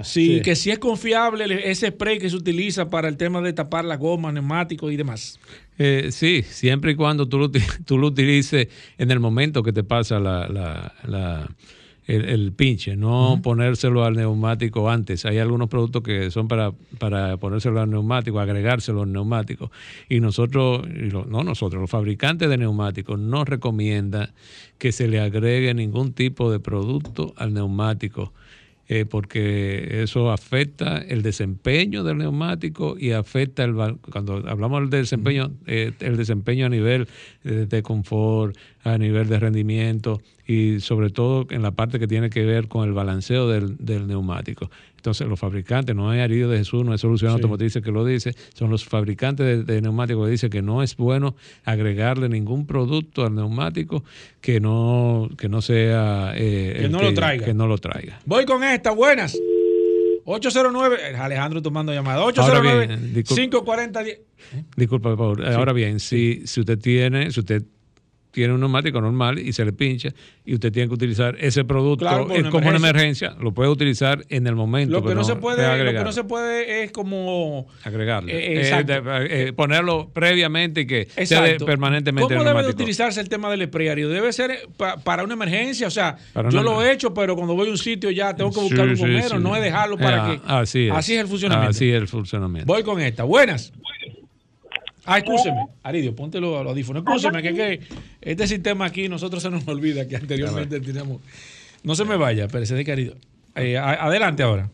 [0.03, 0.43] si, sí.
[0.43, 3.99] que si es confiable ese spray que se utiliza para el tema de tapar las
[3.99, 5.38] gomas, neumáticos y demás.
[5.78, 7.51] Eh, sí, siempre y cuando tú lo,
[7.84, 8.68] tú lo utilices
[8.99, 11.49] en el momento que te pasa la, la- la-
[12.07, 15.24] el, el pinche, no ponérselo al neumático antes.
[15.24, 19.70] Hay algunos productos que son para, para ponérselo al neumático, agregárselo al neumático.
[20.09, 24.30] Y nosotros, y lo- no nosotros, los fabricantes de neumáticos no recomiendan
[24.78, 28.32] que se le agregue ningún tipo de producto al neumático
[28.95, 33.74] eh, porque eso afecta el desempeño del neumático y afecta el
[34.11, 37.09] cuando hablamos del desempeño eh, el desempeño a nivel
[37.43, 42.28] eh, de confort a nivel de rendimiento y sobre todo en la parte que tiene
[42.28, 44.70] que ver con el balanceo del, del neumático.
[45.03, 47.34] Entonces los fabricantes, no es Aridio de Jesús, no es Solución Sí.
[47.34, 50.96] Automotriz que lo dice, son los fabricantes de, de neumáticos que dicen que no es
[50.96, 51.34] bueno
[51.64, 54.05] agregarle ningún producto al neumático
[54.40, 56.32] que no, que no sea...
[56.36, 57.44] eh, Que no lo traiga.
[57.44, 58.20] Que no lo traiga.
[58.26, 59.36] Voy con esta, buenas.
[60.24, 62.18] 809, Alejandro tomando llamada.
[62.20, 64.20] Ahora 809 bien, discul- 540 10.
[64.76, 65.44] Disculpa, Paul.
[65.44, 67.64] Ahora bien, si, si usted tiene, si usted
[68.32, 70.08] tiene un neumático normal y se le pincha
[70.44, 73.36] y usted tiene que utilizar ese producto Claro, una como una emergencia.
[73.38, 74.90] lo puede utilizar en el momento.
[74.90, 78.32] Lo que no se puede, es lo que no se puede es como agregarle.
[78.32, 82.70] Eh, Eh, de- eh, ponerlo previamente y que de- permanentemente ¿Cómo el debe de neumático.
[82.82, 84.08] utilizarse el tema del espreario?
[84.08, 87.36] Debe ser pa- para una emergencia, o sea, Para yo una- lo he hecho, pero
[87.36, 89.42] cuando voy a un sitio ya tengo que buscar un Sí, bombero, sí.
[89.42, 90.92] no es dejarlo para Eh, que Así es.
[90.92, 91.70] así es el funcionamiento.
[91.70, 92.72] Así es el funcionamiento.
[92.72, 93.24] Voy con esta.
[93.24, 93.72] Buenas.
[95.05, 95.66] Ah, escúcheme.
[95.82, 97.03] Aridio, póntelo a los audífonos.
[97.05, 97.80] Escúcheme, que, que
[98.20, 101.20] este sistema aquí nosotros se nos olvida que anteriormente teníamos.
[101.82, 103.14] No se me vaya, espérese de querido.
[103.57, 104.70] Eh, adelante ahora.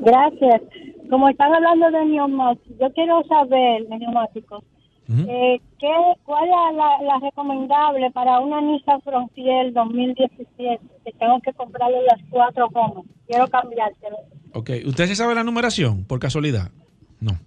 [0.00, 0.62] Gracias.
[1.10, 4.62] Como están hablando de neumáticos, yo quiero saber de neumáticos.
[5.10, 5.88] eh, ¿qué,
[6.24, 10.80] ¿Cuál es la, la recomendable para una Nissan Frontier 2017?
[11.04, 13.04] Que tengo que comprarle las cuatro gomas.
[13.26, 14.16] Quiero cambiárselo.
[14.52, 16.70] Ok, ¿usted se sabe la numeración por casualidad?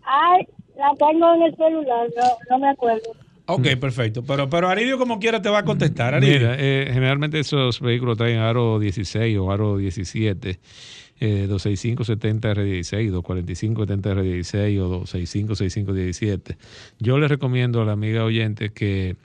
[0.03, 0.47] Ay,
[0.81, 3.11] la tengo en el celular, no, no me acuerdo.
[3.45, 4.23] Ok, perfecto.
[4.23, 6.13] Pero, pero Aridio como quiera te va a contestar.
[6.15, 6.39] Aridio.
[6.39, 10.59] Mira, eh, generalmente esos vehículos traen aro 16 o aro 17,
[11.19, 16.57] eh, 265-70R16, 245-70R16 o 265-6517.
[16.99, 19.17] Yo le recomiendo a la amiga oyente que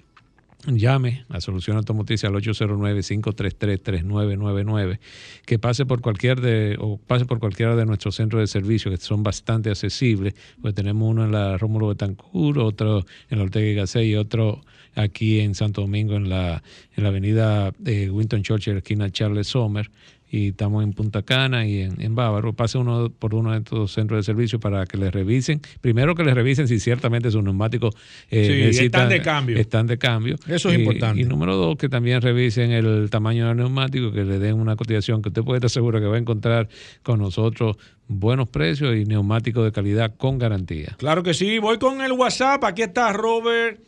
[0.66, 4.98] llame a Solución Automotriz al 809-533-3999,
[5.44, 8.96] que pase por cualquier de, o pase por cualquiera de nuestros centros de servicio que
[8.96, 13.74] son bastante accesibles, pues tenemos uno en la Rómulo Betancourt, otro en la Ortega y
[13.74, 14.62] Gasset y otro
[14.96, 16.62] aquí en Santo Domingo en la,
[16.96, 19.90] en la avenida de Winton Churchill, esquina Charles Sommer,
[20.28, 22.52] y estamos en Punta Cana y en, en Bávaro.
[22.52, 25.60] Pase uno por uno de estos centros de servicio para que le revisen.
[25.80, 27.94] Primero que le revisen si ciertamente sus neumáticos
[28.30, 29.56] eh, Sí, necesitan- están de cambio.
[29.58, 30.36] Están de cambio.
[30.48, 31.20] Eso es Y- importante.
[31.22, 35.22] Y número dos, que también revisen el tamaño del neumático, que le den una cotización
[35.22, 36.68] que usted puede estar seguro que va a encontrar
[37.04, 37.76] con nosotros
[38.08, 40.94] buenos precios y neumáticos de calidad con garantía.
[40.98, 41.58] Claro que sí.
[41.60, 42.64] Voy con el WhatsApp.
[42.64, 43.80] Aquí está Robert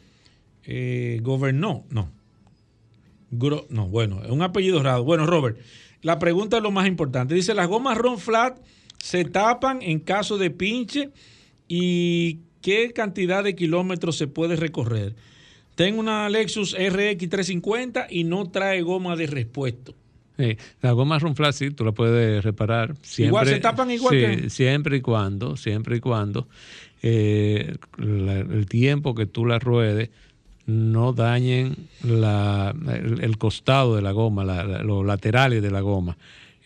[0.65, 1.85] eh, Governó.
[1.91, 2.11] No.
[3.31, 5.05] Gro- no, bueno, es un apellido raro.
[5.05, 5.59] Bueno, Robert,
[6.03, 7.35] la pregunta es lo más importante.
[7.35, 8.59] Dice, las gomas Ron Flat
[8.99, 11.11] se tapan en caso de pinche
[11.67, 15.15] y qué cantidad de kilómetros se puede recorrer.
[15.75, 19.95] Tengo una Lexus RX 350 y no trae goma de repuesto.
[20.37, 22.95] Sí, la goma Run Flat, sí, tú la puedes reparar.
[23.03, 26.49] Siempre, Igual se tapan igual sí, que- Siempre y cuando, siempre y cuando
[27.03, 30.11] eh, la- el tiempo que tú la ruedes
[30.69, 32.75] no dañen la,
[33.21, 36.17] el, costado de la goma, la- los laterales de la goma.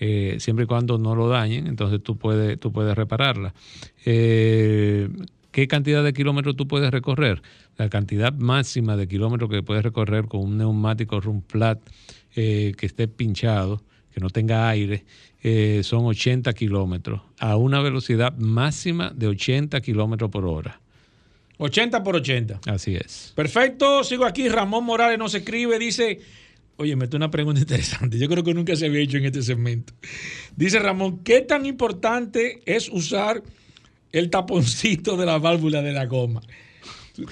[0.00, 3.54] Eh, siempre y cuando no lo dañen, entonces tú puedes, tú puedes repararla.
[4.04, 5.08] Eh,
[5.52, 7.42] ¿Qué cantidad de kilómetros tú puedes recorrer?
[7.76, 11.78] La cantidad máxima de kilómetros que puedes recorrer con un neumático Run Flat
[12.34, 13.82] eh, que esté pinchado,
[14.12, 15.04] que no tenga aire,
[15.44, 20.81] eh, son 80 kilómetros a una velocidad máxima de 80 kilómetros por hora.
[21.62, 22.60] 80 por 80.
[22.66, 23.32] Así es.
[23.36, 24.48] Perfecto, sigo aquí.
[24.48, 26.18] Ramón Morales nos escribe, dice,
[26.76, 28.18] oye, me una pregunta interesante.
[28.18, 29.92] Yo creo que nunca se había hecho en este segmento.
[30.56, 33.42] Dice Ramón, ¿qué tan importante es usar
[34.10, 36.42] el taponcito de la válvula de la goma?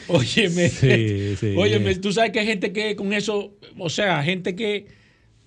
[0.06, 1.54] Óyeme, Sí, sí.
[1.56, 4.86] óyeme, tú sabes que hay gente que con eso, o sea, gente que,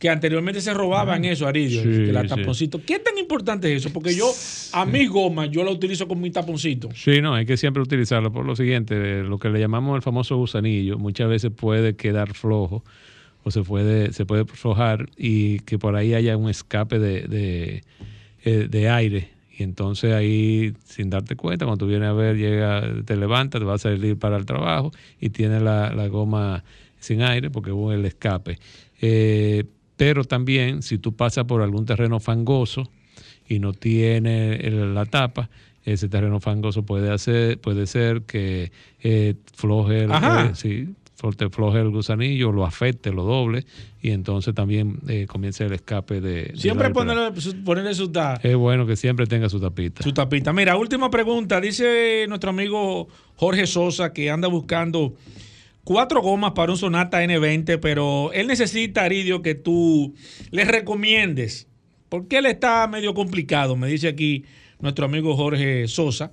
[0.03, 2.27] que anteriormente se robaban eso, Aridio, Sí, el sí.
[2.27, 2.81] taponcito.
[2.85, 3.93] ¿Qué tan importante es eso?
[3.93, 4.29] Porque yo,
[4.73, 6.89] a mi goma, yo la utilizo con mi taponcito.
[6.93, 10.35] Sí, no, hay que siempre utilizarlo por lo siguiente, lo que le llamamos el famoso
[10.35, 12.83] gusanillo, muchas veces puede quedar flojo
[13.45, 17.83] o se puede, se puede flojar y que por ahí haya un escape de, de,
[18.43, 19.29] eh, de aire.
[19.57, 23.65] Y entonces ahí, sin darte cuenta, cuando tú vienes a ver, llega, te levantas, te
[23.65, 24.91] vas a salir para el trabajo
[25.21, 26.65] y tienes la, la goma
[26.99, 28.59] sin aire porque hubo el escape.
[29.01, 29.63] Eh,
[29.97, 32.89] pero también, si tú pasas por algún terreno fangoso,
[33.47, 35.49] y no tiene la tapa,
[35.85, 38.71] ese terreno fangoso puede hacer, puede ser que
[39.01, 40.87] eh, floje el, eh, sí,
[41.37, 43.65] te floje el gusanillo, lo afecte, lo doble,
[44.01, 46.51] y entonces también eh, comienza el escape de.
[46.55, 46.93] Siempre ahí.
[46.93, 50.03] ponerle, su- ponerle su, ta- Es bueno que siempre tenga su tapita.
[50.03, 50.51] su tapita.
[50.53, 51.61] Mira, última pregunta.
[51.61, 55.13] Dice nuestro amigo Jorge Sosa que anda buscando
[55.83, 60.13] cuatro gomas para un Sonata N20, pero él necesita, Aridio, que tú
[60.51, 61.67] le recomiendes.
[62.09, 64.43] Porque él está medio complicado, me dice aquí
[64.79, 66.31] nuestro amigo Jorge Sosa.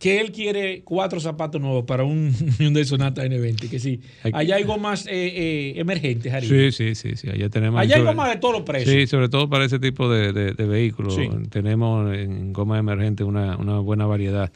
[0.00, 3.68] que él quiere cuatro zapatos nuevos para un Hyundai Sonata N20.
[3.68, 4.00] Que sí,
[4.32, 6.46] allá hay gomas eh, eh, emergentes, Ari.
[6.48, 7.28] Sí, sí, sí, sí.
[7.28, 7.78] Allá tenemos.
[7.78, 8.94] Allá hay sobre- gomas de todos los precios.
[8.94, 11.14] Sí, sobre todo para ese tipo de, de- de vehículos.
[11.14, 11.28] Sí.
[11.50, 14.50] Tenemos en goma emergente una, una buena variedad.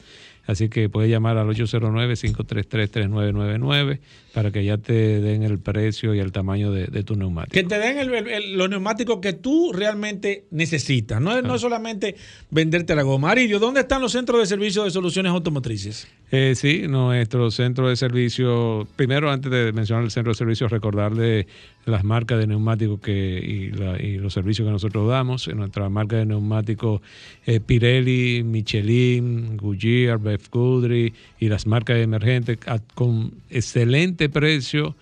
[0.47, 3.99] Así que puedes llamar al 809-533-3999
[4.33, 7.53] para que ya te den el precio y el tamaño de, de tu neumático.
[7.53, 11.21] Que te den el- el- los neumáticos que tú realmente necesitas.
[11.21, 12.15] No es, no es solamente
[12.51, 13.31] venderte la goma.
[13.31, 16.07] Aridio, ¿dónde están los centros de servicio de soluciones automotrices?
[16.31, 21.47] Eh, sí, nuestro centro de servicio, primero antes de mencionar el centro de servicio, recordarle
[21.85, 25.47] las marcas de neumáticos que, y, la- y los servicios que nosotros damos.
[25.49, 27.01] Nuestra marca de neumáticos
[27.45, 32.57] eh, Pirelli, Michelin, Goodyear, Bev Goodry y las marcas emergentes
[32.95, 34.95] con excelente precio,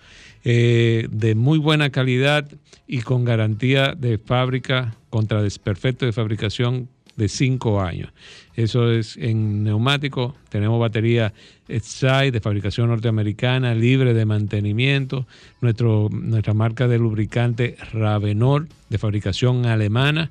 [0.44, 2.46] eh, de muy buena calidad
[2.86, 8.10] y con garantía de fábrica contra desperfecto de fabricación de 5 años.
[8.56, 10.34] Eso es en neumático.
[10.48, 11.32] Tenemos batería
[11.66, 15.26] Exide de fabricación norteamericana, libre de mantenimiento.
[15.60, 20.30] Nuestro, nuestra marca de lubricante Ravenor de fabricación alemana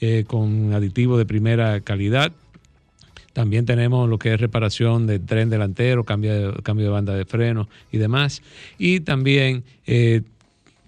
[0.00, 2.32] eh, con aditivo de primera calidad.
[3.32, 7.24] También tenemos lo que es reparación de tren delantero, cambio de, cambio de banda de
[7.24, 8.42] freno y demás.
[8.78, 10.22] Y también eh,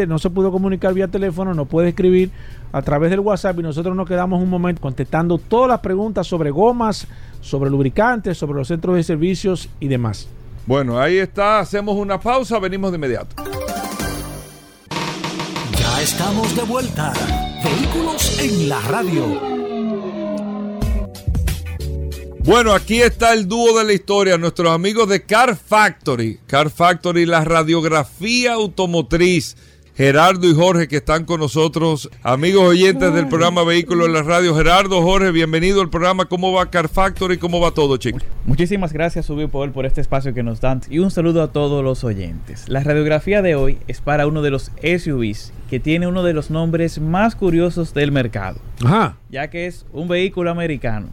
[0.07, 2.31] no se pudo comunicar vía teléfono, nos puede escribir
[2.71, 6.53] a través del WhatsApp y nosotros nos quedamos un momento contestando todas las preguntas sobre
[6.53, 7.09] gomas,
[7.41, 10.29] sobre lubricantes, sobre los centros de servicios y demás.
[10.67, 11.61] Bueno, ahí está.
[11.61, 12.59] Hacemos una pausa.
[12.59, 13.37] Venimos de inmediato.
[15.79, 17.13] Ya estamos de vuelta.
[17.63, 19.55] Vehículos en la radio.
[22.45, 26.41] Bueno, aquí está el dúo de la historia, nuestros amigos de Car Factory.
[26.47, 29.57] Car Factory, la radiografía automotriz.
[29.97, 34.57] Gerardo y Jorge que están con nosotros, amigos oyentes del programa Vehículos en la Radio.
[34.57, 36.25] Gerardo, Jorge, bienvenido al programa.
[36.25, 37.39] ¿Cómo va Car Factory?
[37.39, 38.21] ¿Cómo va todo, chicos?
[38.45, 41.85] Muchísimas gracias, Subio Paul, por este espacio que nos dan y un saludo a todos
[41.85, 42.69] los oyentes.
[42.69, 46.51] La radiografía de hoy es para uno de los SUVs que tiene uno de los
[46.51, 49.17] nombres más curiosos del mercado, Ajá.
[49.31, 51.07] ya que es un vehículo americano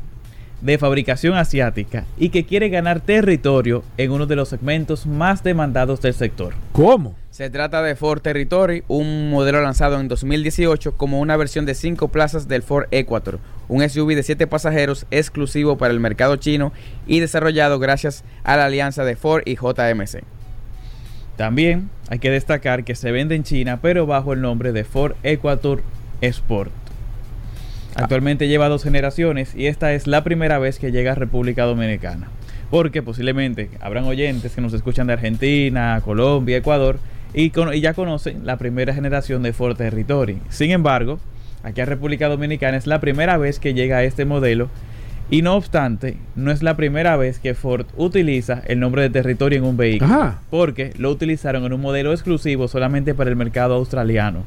[0.62, 6.02] de fabricación asiática y que quiere ganar territorio en uno de los segmentos más demandados
[6.02, 6.56] del sector.
[6.72, 7.16] ¿Cómo?
[7.32, 12.10] Se trata de Ford Territory, un modelo lanzado en 2018 como una versión de 5
[12.10, 16.74] plazas del Ford Equator, un SUV de 7 pasajeros exclusivo para el mercado chino
[17.08, 20.24] y desarrollado gracias a la alianza de Ford y JMC.
[21.38, 25.14] También hay que destacar que se vende en China, pero bajo el nombre de Ford
[25.24, 25.84] Equator
[26.20, 26.74] Sport.
[27.96, 32.28] Actualmente lleva dos generaciones y esta es la primera vez que llega a República Dominicana.
[32.70, 37.00] Porque posiblemente habrán oyentes que nos escuchan de Argentina, Colombia, Ecuador
[37.34, 40.38] y, con- y ya conocen la primera generación de Ford Territory.
[40.50, 41.20] Sin embargo,
[41.64, 44.70] aquí a República Dominicana es la primera vez que llega este modelo
[45.30, 49.56] y no obstante, no es la primera vez que Ford utiliza el nombre de Territory
[49.58, 50.14] en un vehículo.
[50.14, 50.40] Ajá.
[50.50, 54.44] Porque lo utilizaron en un modelo exclusivo solamente para el mercado australiano.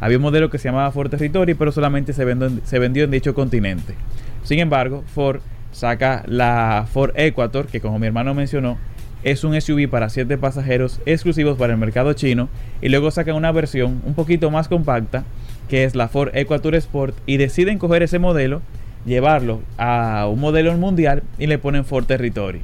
[0.00, 3.04] Había un modelo que se llamaba Ford Territory, pero solamente se vendió, en- se vendió
[3.04, 3.94] en dicho continente.
[4.42, 5.38] Sin embargo, Ford
[5.70, 8.76] saca la Ford Equator, que como mi hermano mencionó,
[9.24, 12.48] es un SUV para 7 pasajeros exclusivos para el mercado chino.
[12.80, 15.24] Y luego sacan una versión un poquito más compacta,
[15.68, 17.16] que es la Ford Equator Sport.
[17.26, 18.60] Y deciden coger ese modelo,
[19.06, 22.60] llevarlo a un modelo mundial y le ponen Ford Territory.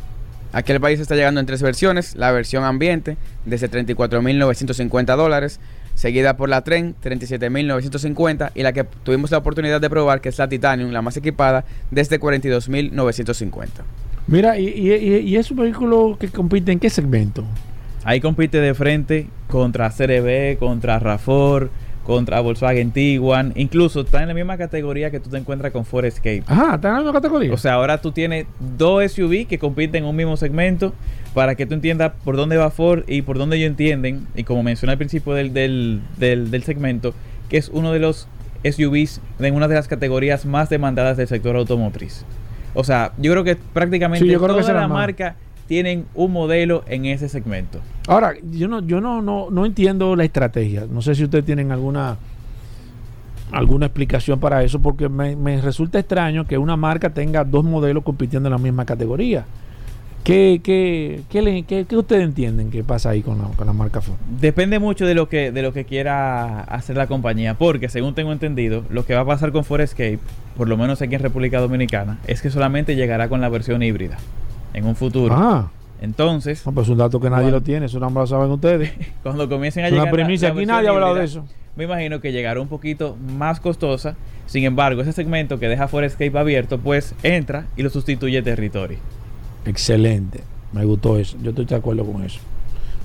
[0.52, 5.61] Aquí el país está llegando en tres versiones, la versión ambiente desde 34.950 dólares,
[5.94, 10.38] seguida por la Tren 37.950 y la que tuvimos la oportunidad de probar que es
[10.38, 13.68] la Titanium, la más equipada, desde 42.950.
[14.30, 17.42] Mira, y, y, es un vehículo que compite en qué segmento?
[18.04, 21.68] Ahí compite de frente contra CRB, contra RAFOR,
[22.04, 26.04] contra Volkswagen Tiguan, incluso está en la misma categoría que tú te encuentras con Ford
[26.04, 26.44] Escape.
[26.46, 27.52] Ajá, está en la misma categoría.
[27.52, 28.46] O sea, ahora tú tienes
[28.78, 30.94] dos SUV que compiten en un mismo segmento
[31.34, 34.62] para que tú entiendas por dónde va Ford y por dónde ellos entienden, y como
[34.62, 37.14] mencioné al principio del, del, del, del segmento,
[37.48, 38.28] que es uno de los
[38.62, 42.24] SUVs en una de las categorías más demandadas del sector automotriz.
[42.74, 44.98] O sea, yo creo que prácticamente Sí, yo creo que todas será las más.
[44.98, 45.34] marcas
[45.66, 47.78] tienen un modelo en ese segmento.
[48.08, 50.84] Ahora, yo no, yo no, no, no entiendo la estrategia.
[50.90, 52.16] No sé si ustedes tienen alguna
[53.52, 58.04] alguna explicación para eso, porque me, me resulta extraño que una marca tenga dos modelos
[58.04, 59.44] compitiendo en la misma categoría.
[60.24, 63.72] ¿Qué, qué, qué, le- qué- qué ustedes entienden que pasa ahí con la, con la
[63.72, 64.16] marca Ford?
[64.38, 68.30] Depende mucho de lo que de lo que quiera hacer la compañía, porque según tengo
[68.32, 70.18] entendido, lo que va a pasar con Ford Escape,
[70.58, 74.18] por lo menos aquí en República Dominicana, es que solamente llegará con la versión híbrida
[74.74, 75.34] en un futuro.
[75.36, 75.70] Ah,
[76.02, 78.50] Entonces, no, pues es un dato que nadie Cuando- lo tiene, eso no lo saben
[78.50, 78.92] ustedes.
[79.22, 81.44] cuando comiencen a Es una llegar la- aquí nadie ha hablado de eso.
[81.76, 84.16] Me imagino que llegará un poquito más costosa.
[84.46, 88.98] Sin embargo, ese segmento que deja Ford Escape abierto, pues entra y lo sustituye Territory.
[89.66, 90.40] Excelente,
[90.72, 92.40] me gustó eso, yo estoy de acuerdo con eso.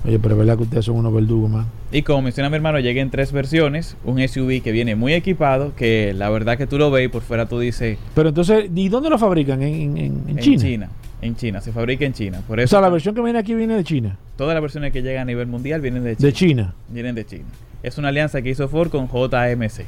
[0.04, 1.66] Oye, pero es verdad que ustedes son unos verdugos, man.
[1.90, 3.96] Y como menciona mi hermano, llega en tres versiones.
[4.04, 7.22] Un SUV que viene muy equipado, que la verdad que tú lo ves y por
[7.22, 9.62] fuera tú dices, Pero entonces, ¿y dónde lo fabrican?
[9.62, 10.62] ¿En, en- en- en en China?
[10.62, 10.88] China.
[11.22, 12.40] En China, se fabrica en China.
[12.46, 14.16] Por O eso sea, la versión que viene aquí viene de China.
[14.36, 16.26] todas las versiones que llegan a nivel mundial vienen de China.
[16.26, 16.74] De China.
[16.88, 17.44] Vienen de China.
[17.82, 19.86] Es una alianza que hizo Ford con JMC.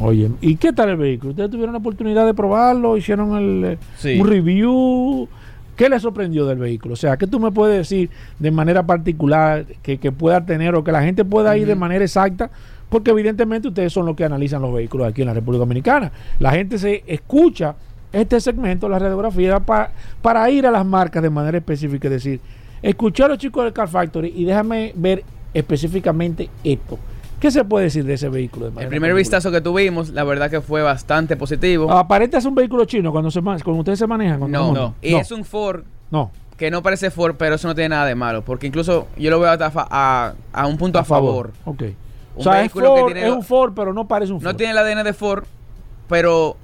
[0.00, 1.30] Oye, ¿y qué tal el vehículo?
[1.30, 2.96] ¿Ustedes tuvieron la oportunidad de probarlo?
[2.96, 4.20] ¿Hicieron el, eh, Sí.
[4.20, 5.28] un review?
[5.76, 6.94] ¿Qué les sorprendió del vehículo?
[6.94, 10.84] O sea, ¿qué tú me puedes decir de manera particular que, que pueda tener o
[10.84, 12.50] que la gente pueda ir de manera exacta?
[12.88, 16.12] Porque evidentemente ustedes son los que analizan los vehículos aquí en la República Dominicana.
[16.38, 17.74] La gente se escucha
[18.12, 19.90] este segmento, la radiografía, pa-
[20.22, 22.06] para ir a las marcas de manera específica.
[22.08, 22.40] Es decir,
[22.82, 26.98] escuchar a los chicos del Car Factory y déjame ver específicamente esto.
[27.44, 28.64] ¿Qué se puede decir de ese vehículo?
[28.66, 29.16] de El primer particular?
[29.16, 31.92] vistazo que tuvimos, la verdad que fue bastante positivo.
[31.92, 34.50] Aparenta es un vehículo chino cuando se cuando ustedes se manejan.
[34.50, 34.94] no, montan.
[35.02, 36.30] y es un Ford No.
[36.56, 39.40] que no parece Ford, pero eso no tiene nada de malo, porque incluso yo lo
[39.40, 41.52] veo hasta a, a un punto a, favor.
[41.66, 41.82] Ok.
[41.82, 44.40] Un o sea, es, vehículo que Ford, tiene es un Ford, pero no parece un
[44.40, 44.50] Ford.
[44.50, 45.44] No tiene el ADN de Ford,
[46.08, 46.56] pero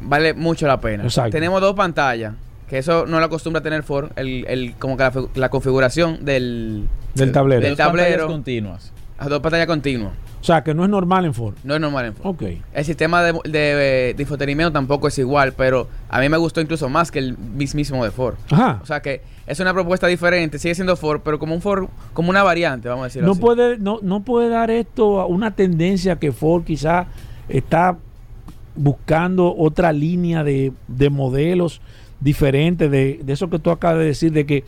[0.00, 1.04] vale mucho la pena.
[1.04, 1.30] Exacto.
[1.30, 2.34] Tenemos dos pantallas,
[2.68, 5.48] que eso no lo acostumbra a tener Ford, el, el- como que la, fi- la
[5.48, 7.60] configuración del, Del tablero.
[7.62, 8.92] del Dos pantallas tablero, continuas.
[9.18, 10.12] A dos pantallas continuas.
[10.40, 11.54] O sea, que no es normal en Ford.
[11.64, 12.26] No es normal en Ford.
[12.34, 12.42] Ok.
[12.74, 16.88] El sistema de, de, de infotenimiento tampoco es igual, pero a mí me gustó incluso
[16.90, 18.34] más que el mismísimo de Ford.
[18.50, 18.78] Ajá.
[18.82, 22.28] O sea que es una propuesta diferente, sigue siendo Ford, pero como un Ford, como
[22.28, 23.40] una variante, vamos a decirlo No así.
[23.40, 27.06] puede, no, no puede dar esto a una tendencia que Ford quizá
[27.48, 27.96] está
[28.76, 31.80] buscando otra línea de, de modelos
[32.20, 34.64] diferentes de, de eso que tú acabas de decir, de que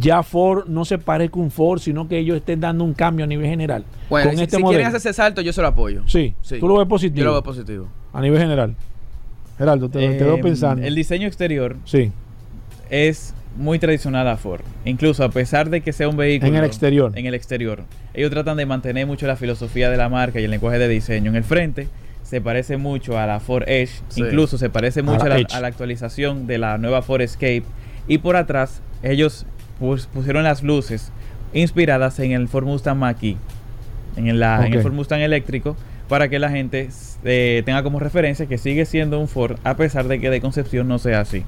[0.00, 3.28] ya Ford no se parezca un Ford, sino que ellos estén dando un cambio a
[3.28, 3.84] nivel general.
[4.10, 4.78] Bueno, con si, este si modelo.
[4.78, 6.02] quieren hacer ese salto, yo se lo apoyo.
[6.06, 6.58] Sí, Sí.
[6.58, 7.18] tú lo ves positivo.
[7.18, 7.88] Yo lo veo positivo.
[8.12, 8.74] A nivel general.
[9.58, 10.84] Geraldo, te, te veo Eh, pensando.
[10.84, 12.12] El diseño exterior Sí,
[12.90, 14.60] es muy tradicional a Ford.
[14.84, 16.50] Incluso a pesar de que sea un vehículo.
[16.50, 17.12] En el exterior.
[17.14, 17.84] En el exterior.
[18.12, 21.30] Ellos tratan de mantener mucho la filosofía de la marca y el lenguaje de diseño.
[21.30, 21.88] En el frente
[22.22, 23.92] se parece mucho a la Ford Edge.
[24.08, 24.20] Sí.
[24.20, 25.54] Incluso se parece mucho a la la, Edge.
[25.54, 27.62] a la actualización de la nueva Ford Escape.
[28.08, 29.46] Y por atrás, ellos
[29.80, 31.12] pus- pusieron las luces
[31.52, 33.36] inspiradas en el Ford Mustang Mach-E.
[34.16, 34.82] En, la- en el.
[34.82, 35.76] Ford Mustang eléctrico.
[36.08, 36.88] Para que la gente
[37.24, 40.86] eh, tenga como referencia que sigue siendo un Ford a pesar de que de concepción
[40.86, 41.42] no sea así.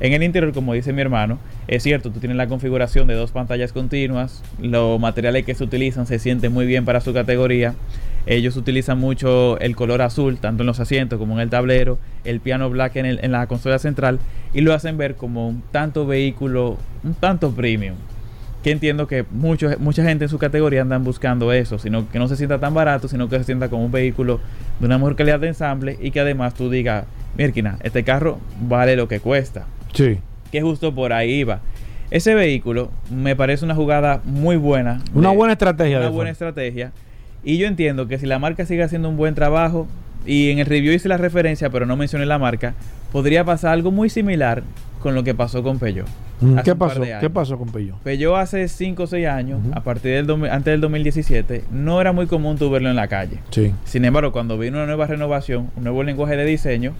[0.00, 1.38] En el interior, como dice mi hermano,
[1.68, 6.06] es cierto, tú tienes la configuración de dos pantallas continuas, los materiales que se utilizan
[6.06, 7.74] se sienten muy bien para su categoría.
[8.24, 12.40] Ellos utilizan mucho el color azul, tanto en los asientos como en el tablero, el
[12.40, 14.20] piano black en, la consola central,
[14.54, 17.96] y lo hacen ver como un tanto vehículo, un tanto premium.
[18.62, 22.36] Que entiendo que mucha gente en su categoría andan buscando eso, sino que no se
[22.36, 24.40] sienta tan barato, sino que se sienta como un vehículo
[24.80, 27.04] de una mejor calidad de ensamble y que además tú digas,
[27.36, 30.18] Mirkina, este carro vale lo que cuesta sí.
[30.52, 31.60] que justo por ahí va.
[32.10, 35.00] Ese vehículo me parece una jugada muy buena.
[35.14, 35.98] Una de- buena estrategia.
[35.98, 36.92] Una de buena estrategia.
[37.44, 39.86] Y yo entiendo que si la marca sigue haciendo un buen trabajo,
[40.26, 42.74] y en el review hice la referencia, pero no mencioné la marca,
[43.12, 44.62] podría pasar algo muy similar
[45.00, 46.06] con lo que pasó con Peugeot.
[46.40, 47.02] Mm, ¿Qué pasó?
[47.20, 47.96] ¿Qué pasó con Pello?
[48.02, 52.26] Peugeot hace 5 o 6 años, a partir del antes del 2017, no era muy
[52.26, 53.38] común tú verlo en la calle.
[53.50, 53.72] Sí.
[53.84, 56.92] Sin embargo, cuando vino una nueva renovación, un nuevo lenguaje de diseño,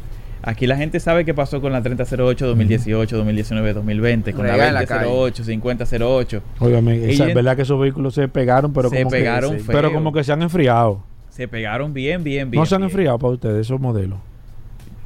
[0.43, 4.69] aquí la gente sabe qué pasó con la 3008 2018, 2019, 2020, con la Rega
[4.69, 6.43] en la 2008, 5008.
[6.61, 9.77] Óigame, es verdad que esos vehículos se pegaron, pero Se como pegaron que, feo.
[9.77, 11.03] pero como que se han enfriado.
[11.31, 12.61] Se pegaron bien, bien, bien.
[12.61, 12.91] no se han bien.
[12.91, 14.19] enfriado para ustedes esos modelos.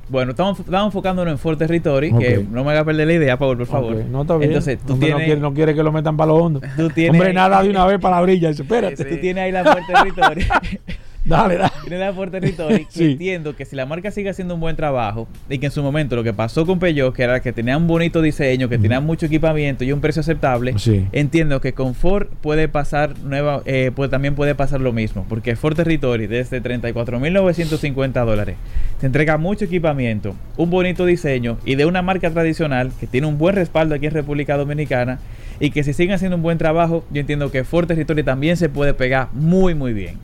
[0.07, 3.57] Bueno, estamos, estamos enfocándonos en Ford Territory, que no me haga perder la idea, Paul,
[3.57, 3.95] por favor.
[3.95, 4.51] Ok, No está bien.
[4.51, 6.61] Entonces, tú Hombre, no, tienes, quiere, no quiere que lo metan para lo hondo.
[6.77, 8.51] tú tienes Hombre, ahí- nada de una vez para la brilla.
[8.51, 9.03] Espérate.
[9.03, 10.47] tú tienes ahí la Ford Territory.
[11.25, 11.73] Dale, dale.
[11.87, 13.13] Tienes la que Sí.
[13.13, 16.17] Entiendo que si la marca sigue haciendo un buen trabajo y que en su momento
[16.17, 19.27] lo que pasó con Peugeot, que era que tenía un bonito diseño, que tenía mucho
[19.27, 21.07] equipamiento y un precio aceptable, Sí.
[21.13, 25.57] entiendo que con Ford puede pasar nueva, eh, pues también puede pasar lo mismo, porque
[25.57, 28.57] Ford Territory desde 34.950 dólares
[29.01, 33.39] te entrega mucho equipamiento, un bonito diseño y de una marca tradicional que tiene un
[33.39, 35.19] buen respaldo aquí en República Dominicana
[35.61, 38.69] y que si siguen haciendo un buen trabajo, yo entiendo que Ford Territory también se
[38.69, 40.19] puede pegar muy muy bien.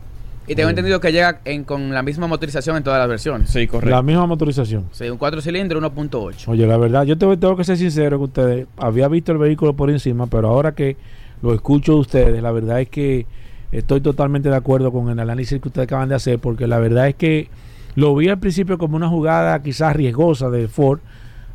[0.51, 3.51] Y tengo entendido que llega en- con la misma motorización en todas las versiones.
[3.51, 4.87] Sí, La misma motorización.
[4.91, 6.49] Sí, un 4 cilindros 1.8.
[6.51, 8.67] Oye, la verdad, yo te- tengo que ser sincero con ustedes.
[8.77, 10.97] Había visto el vehículo por encima, pero ahora que
[11.41, 13.27] lo escucho de ustedes, la verdad es que
[13.71, 17.07] estoy totalmente de acuerdo con el análisis que ustedes acaban de hacer, porque la verdad
[17.07, 17.49] es que
[17.95, 20.99] lo vi al principio como una jugada quizás riesgosa de Ford,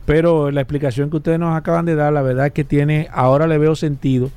[0.05, 3.45] pero la explicación que ustedes nos acaban de dar, la verdad es que tiene, ahora
[3.45, 4.29] le veo sentido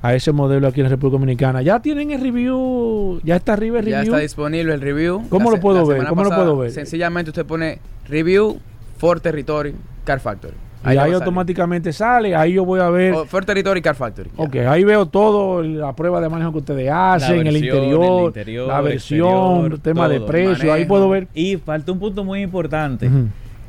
[0.00, 1.62] a ese modelo aquí en la República Dominicana.
[1.62, 4.14] Ya tienen el review, ya está arriba el Ya review.
[4.14, 5.22] está disponible el review.
[5.28, 6.06] ¿Cómo La lo puedo ver?
[6.06, 6.70] ¿Cómo lo puedo ver?
[6.70, 8.58] Sencillamente usted pone review
[8.98, 10.54] Ford Territory Car Factory.
[10.84, 11.14] y ahí a salir.
[11.16, 13.12] automáticamente sale, ahí yo voy a ver.
[13.12, 14.30] O Ford Territory Car Factory.
[14.36, 18.68] Ok, ahí veo todo, la prueba de manejo que ustedes hacen, el, interior, el interior,
[18.68, 21.26] la versión, exterior, tema de precio, ahí puedo ver.
[21.34, 23.10] Y falta un punto muy importante,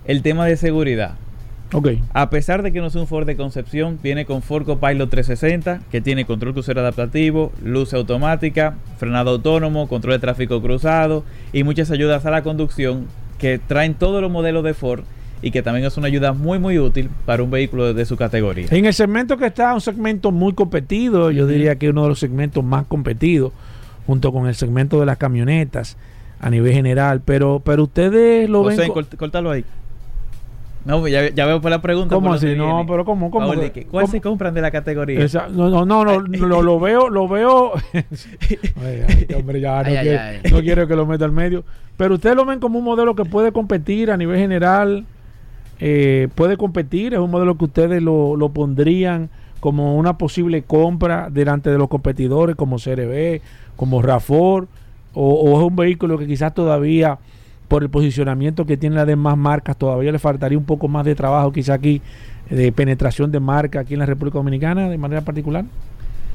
[0.06, 1.15] el tema de seguridad.
[1.74, 5.10] Ok, A pesar de que no es un Ford de concepción, viene con Ford Copilot
[5.10, 11.24] 360, que tiene control crucero adaptativo, luz automática, frenado autónomo, control de tráfico cruzado
[11.54, 13.06] y muchas ayudas a la conducción
[13.38, 15.02] que traen todos los modelos de Ford
[15.41, 18.18] y que también es una ayuda muy muy útil para un vehículo de, de su
[18.18, 18.66] categoría.
[18.72, 22.20] en el segmento que está, un segmento muy competido, yo diría que uno de los
[22.20, 23.54] segmentos más competidos,
[24.08, 25.98] junto con el segmento de las camionetas
[26.41, 28.78] a nivel general, pero pero ustedes lo ven...
[28.90, 29.64] co- córtalo ahí.
[30.85, 32.15] No, pues ya, ya veo por la pregunta.
[32.15, 32.56] ¿Cómo así?
[32.56, 33.30] No, pero ¿cómo?
[33.30, 34.07] ¿Cómo ¿Cuál cómo?
[34.07, 35.19] se compran de la categoría?
[35.23, 37.73] Esa- no, no, no, no, lo, lo veo, lo veo.
[37.93, 40.39] Ay, ay, hombre, ya no, Ay, quiero, ay.
[40.51, 41.64] no quiero que lo meta al medio.
[41.97, 45.06] Pero ustedes lo ven como un modelo que puede competir a nivel general.
[45.81, 49.30] eh, puede competir, es un modelo que ustedes lo, lo pondrían
[49.60, 53.41] como una posible compra delante de los competidores como CRB,
[53.76, 54.68] como Rafor,
[55.14, 57.18] o, o es un vehículo que quizás todavía
[57.70, 61.16] por el posicionamiento que tienen las demás marcas, todavía le faltaría un poco más de
[61.16, 62.02] trabajo quizá aquí
[62.50, 65.64] de penetración de marca aquí en la República Dominicana de manera particular.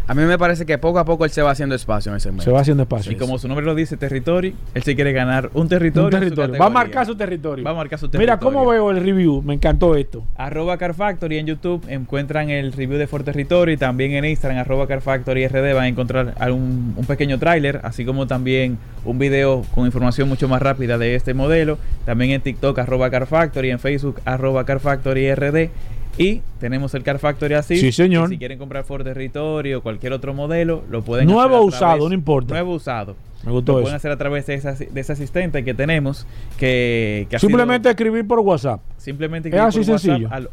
[0.06, 2.24] A mí me parece que poco a poco él se va haciendo espacio en ese
[2.24, 2.44] segmento.
[2.44, 3.10] Se va haciendo espacio.
[3.10, 6.04] Y como su nombre lo dice, territory, él se quiere ganar un territorio.
[6.06, 6.58] Un territorio.
[6.58, 7.64] Va a marcar su territorio.
[7.64, 8.40] Va a marcar su Mira, territorio.
[8.58, 9.40] ¿cómo veo el review?
[9.42, 10.22] Me encantó esto.
[10.36, 13.78] Arroba Car Factory en YouTube encuentran el review de Ford Territory.
[13.78, 18.04] También en Instagram, arroba Car Factory RD, van a encontrar algún- un pequeño tráiler, así
[18.04, 18.76] como también
[19.06, 21.78] un video con información mucho más rápida de este modelo.
[22.04, 25.70] También en TikTok, arroba Car Factory, en Facebook, arroba Car Factory RD.
[26.16, 27.76] Y tenemos el Car Factory así.
[27.76, 28.28] Sí, señor.
[28.28, 32.08] Si quieren comprar Ford Territory o cualquier otro modelo, lo pueden Nuevo hacer usado, través-
[32.08, 32.54] no importa.
[32.54, 33.16] Nuevo usado.
[33.44, 33.82] Me gustó lo eso.
[33.84, 36.26] pueden hacer a través de, esa- de ese asistente que tenemos.
[36.58, 38.80] Que, Simplemente sido- escribir por WhatsApp.
[38.96, 40.28] Simplemente Es escribir así por WhatsApp sencillo.
[40.32, 40.48] al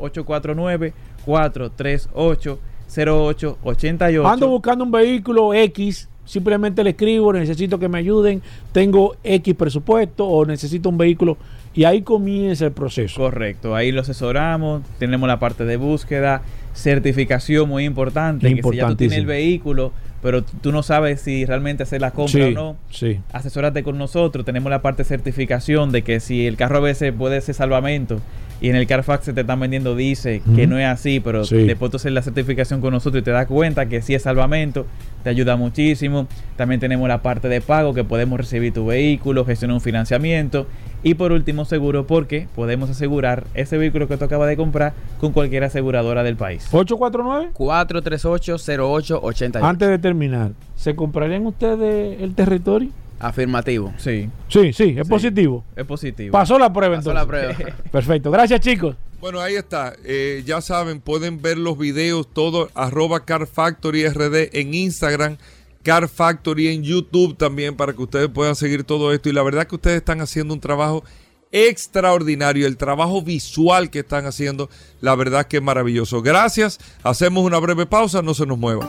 [2.88, 4.26] 849-438-0888.
[4.28, 10.26] Ando buscando un vehículo X, simplemente le escribo, necesito que me ayuden, tengo X presupuesto
[10.28, 11.38] o necesito un vehículo
[11.74, 13.22] y ahí comienza el proceso.
[13.22, 16.42] Correcto, ahí lo asesoramos, tenemos la parte de búsqueda,
[16.74, 21.46] certificación muy importante, que si ya tú tienes el vehículo, pero tú no sabes si
[21.46, 23.20] realmente hacer la compra Sí, o no, sí.
[23.34, 27.14] asesórate con nosotros, tenemos la parte de certificación de que si el carro a veces
[27.14, 28.20] puede ser salvamento
[28.62, 31.58] y en el Carfax se te están vendiendo dice que no es así, pero Sí.
[31.64, 34.86] después tú haces la certificación con nosotros y te das cuenta que sí es salvamento,
[35.24, 36.28] te ayuda muchísimo.
[36.56, 40.68] También tenemos la parte de pago que podemos recibir tu vehículo, gestionar un financiamiento
[41.04, 45.32] y por último seguro porque podemos asegurar ese vehículo que tú acabas de comprar con
[45.34, 46.68] cualquier aseguradora del país.
[46.72, 49.64] 849 438-0888.
[49.64, 52.90] Antes de terminar, ¿se comprarían ustedes el territorio?
[53.22, 53.94] Afirmativo.
[53.98, 55.10] Sí, Sí, sí, es Sí.
[55.10, 55.64] positivo.
[55.76, 56.32] es positivo.
[56.32, 57.44] Pasó la prueba Pasó entonces.
[57.56, 57.76] la prueba.
[57.92, 58.32] Perfecto.
[58.32, 58.96] Gracias, chicos.
[59.20, 59.94] Bueno, ahí está.
[60.04, 65.38] Eh, ya saben, pueden ver los videos, todo, arroba Car Factory RD en Instagram,
[65.84, 69.30] Car Factory en YouTube también, para que ustedes puedan seguir todo esto.
[69.30, 71.04] Y la verdad que ustedes están haciendo un trabajo
[71.52, 72.66] extraordinario.
[72.66, 74.70] El trabajo visual que están haciendo,
[75.02, 76.22] la verdad que es maravilloso.
[76.24, 76.80] Gracias.
[77.04, 78.88] Hacemos una breve pausa, no se nos muevan.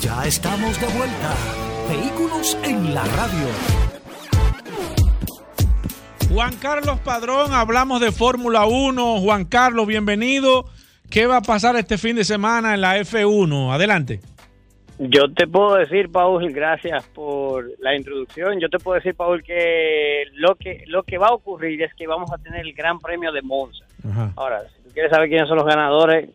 [0.00, 1.34] Ya estamos de vuelta.
[1.88, 3.48] Vehículos en la radio.
[6.32, 9.20] Juan Carlos Padrón, hablamos de Fórmula 1.
[9.20, 10.64] Juan Carlos, bienvenido.
[11.10, 13.72] ¿Qué va a pasar este fin de semana en la F1?
[13.72, 14.20] Adelante.
[14.98, 18.58] Yo te puedo decir, Paul, gracias por la introducción.
[18.58, 22.06] Yo te puedo decir, Paul, que lo que lo que va a ocurrir es que
[22.06, 23.84] vamos a tener el Gran Premio de Monza.
[24.36, 26.30] Ahora, si tú quieres saber quiénes son los ganadores,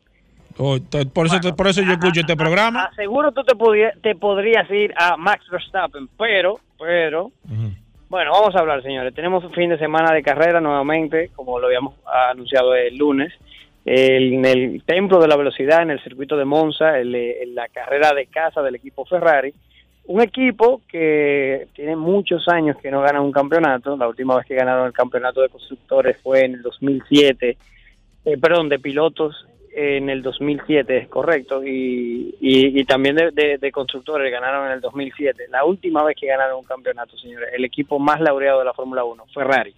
[0.64, 0.78] Oh,
[1.14, 2.92] por, eso, por eso yo escucho este programa.
[2.96, 3.54] seguro tú te,
[4.02, 7.32] te podrías ir a Max Verstappen, pero, pero,
[8.10, 9.16] bueno, vamos a hablar, señores.
[9.16, 11.96] Tenemos un fin de semana de carrera nuevamente, como lo habíamos
[12.30, 13.34] anunciado el lunes,
[13.86, 17.68] el- en el Templo de la Velocidad, en el circuito de Monza, el- en la
[17.70, 19.54] carrera de casa del equipo Ferrari.
[20.06, 23.98] Un equipo que tiene muchos años que no gana un campeonato.
[23.98, 27.58] La última vez que ganaron el campeonato de constructores fue en el 2007,
[28.26, 34.32] eh, perdón, de pilotos en el 2007, es correcto, y, y, y también de, constructores
[34.32, 35.48] ganaron en el 2007.
[35.50, 39.04] La última vez que ganaron un campeonato, señores, el equipo más laureado de la Fórmula
[39.04, 39.74] 1, Ferrari.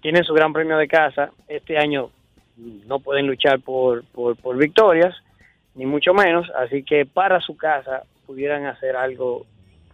[0.00, 1.30] Tienen su gran premio de casa.
[1.46, 2.10] Este año
[2.56, 5.14] no pueden luchar por, por, por victorias,
[5.74, 9.46] ni mucho menos, así que para su casa pudieran hacer algo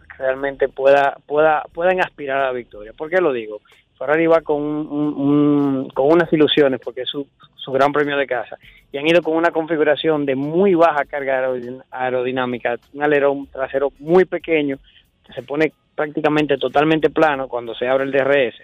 [0.09, 2.93] que realmente pueda, pueda, puedan aspirar a la victoria.
[2.93, 3.61] ¿Por qué lo digo?
[3.97, 8.27] Ferrari va con, un- un- con unas ilusiones porque es su, su gran premio de
[8.27, 8.57] casa
[8.91, 13.91] y han ido con una configuración de muy baja carga aerodin- aerodinámica, un alerón trasero
[13.99, 14.77] muy pequeño
[15.25, 18.55] que se pone prácticamente totalmente plano cuando se abre el DRS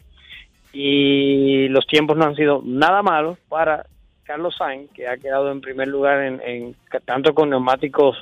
[0.71, 3.85] y los tiempos no han sido nada malos para
[4.23, 8.15] Carlos Sainz, que ha quedado en primer lugar en- tanto con neumáticos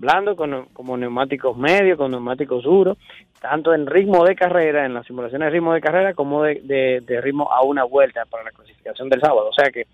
[0.00, 2.96] blandos con- como neumáticos medios, con neumáticos duros,
[3.40, 7.20] tanto en ritmo de carrera, en las simulaciones de ritmo de carrera, como de, de-
[7.20, 9.48] ritmo a una vuelta para la clasificación del sábado.
[9.48, 9.86] O sea que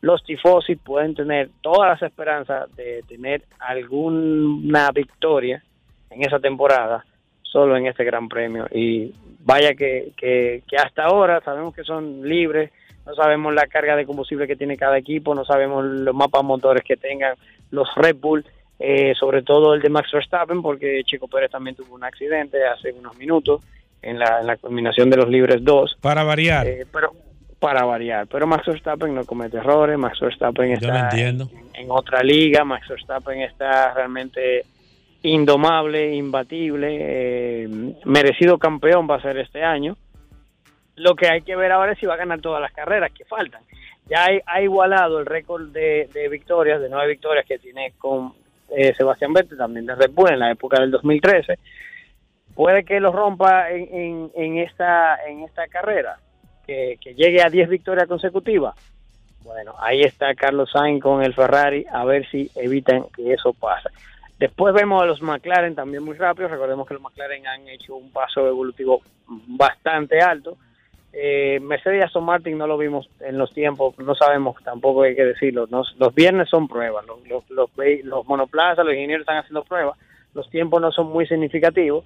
[0.00, 5.62] los tifosi pueden tener todas las esperanzas de tener alguna victoria
[6.10, 7.04] en esa temporada
[7.42, 12.70] solo en este gran premio y vaya que, que hasta ahora sabemos que son libres
[13.06, 16.82] no sabemos la carga de combustible que tiene cada equipo no sabemos los mapas motores
[16.84, 17.34] que tengan
[17.70, 18.44] los Red Bull
[18.82, 22.92] eh, sobre todo el de Max Verstappen porque Chico Pérez también tuvo un accidente hace
[22.92, 23.62] unos minutos
[24.02, 26.66] en la, en la combinación de los libres 2 Para variar.
[26.66, 27.12] eh, pero
[27.58, 28.26] para variar.
[28.26, 31.46] Pero Max Verstappen no comete errores, Max Verstappen está entiendo.
[31.74, 34.64] en, en otra liga, Max Verstappen está realmente
[35.22, 37.68] indomable, imbatible, eh,
[38.06, 39.96] merecido campeón va a ser este año.
[40.96, 43.24] Lo que hay que ver ahora es si va a ganar todas las carreras que
[43.26, 43.62] faltan.
[44.08, 48.32] Ya hay- ha igualado el récord de, de victorias, de nueve victorias que tiene con
[48.76, 51.58] eh, Sebastián Vettel, también de Red Bull en la época del 2013.
[52.54, 55.18] Puede que lo rompa en, esta,
[55.70, 56.18] carrera,
[56.66, 58.74] que, que llegue a 10 victorias consecutivas.
[59.42, 63.88] Bueno, ahí está Carlos Sainz con el Ferrari, a ver si evitan que eso pase.
[64.40, 66.50] Después vemos a los McLaren también muy rápidos.
[66.50, 70.56] Recordemos que los McLaren han hecho un paso evolutivo bastante alto.
[71.12, 75.16] Eh, Mercedes y Aston Martin no lo vimos en los tiempos, no sabemos tampoco hay
[75.16, 75.66] que decirlo.
[75.70, 77.70] Los viernes son pruebas, los, los, los,
[78.04, 79.98] los monoplazas, los ingenieros están haciendo pruebas.
[80.34, 82.04] Los tiempos no son muy significativos.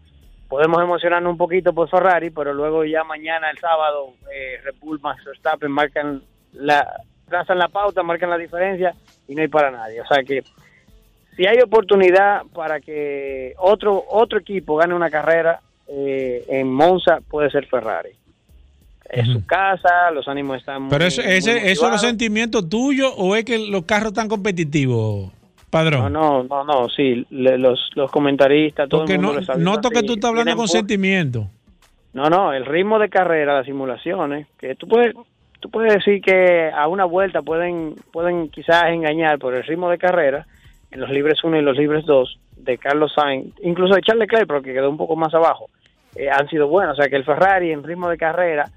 [0.49, 5.25] Podemos emocionarnos un poquito por Ferrari, pero luego ya mañana, el sábado, eh, Red Max
[5.25, 6.23] Verstappen marcan
[6.53, 8.95] la, trazan la pauta, marcan la diferencia
[9.29, 10.01] y no hay para nadie.
[10.01, 10.43] O sea que
[11.37, 17.51] si hay oportunidad para que otro otro equipo gane una carrera eh, en Monza, puede
[17.51, 18.11] ser Ferrari.
[19.11, 22.69] Es su casa, los ánimos están Pero muy, eso, muy ese, ¿eso es los sentimientos
[22.69, 25.31] tuyos o es que los carros están competitivos,
[25.71, 26.13] padrón?
[26.13, 29.91] No, no, no, no, sí, le- los, los comentaristas, todo Porque el mundo no, noto
[29.91, 31.47] que tú estás hablando con pu- sentimiento.
[32.13, 35.15] No, no, el ritmo de carrera, las simulaciones, que tú puedes,
[35.61, 39.99] tú puedes decir que a una vuelta pueden, pueden quizás engañar por el ritmo de
[39.99, 40.47] carrera
[40.91, 44.47] en los libres 1 y los libres 2 de Carlos Sainz, incluso de Charles Leclerc,
[44.47, 45.67] porque quedó un poco más abajo,
[46.17, 46.97] eh, han sido buenos.
[46.99, 48.71] O sea que el Ferrari en ritmo de carrera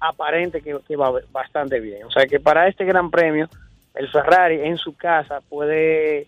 [0.00, 2.04] aparente que, va bastante bien.
[2.04, 3.48] O sea que para este gran premio,
[3.94, 6.26] el Ferrari en su casa puede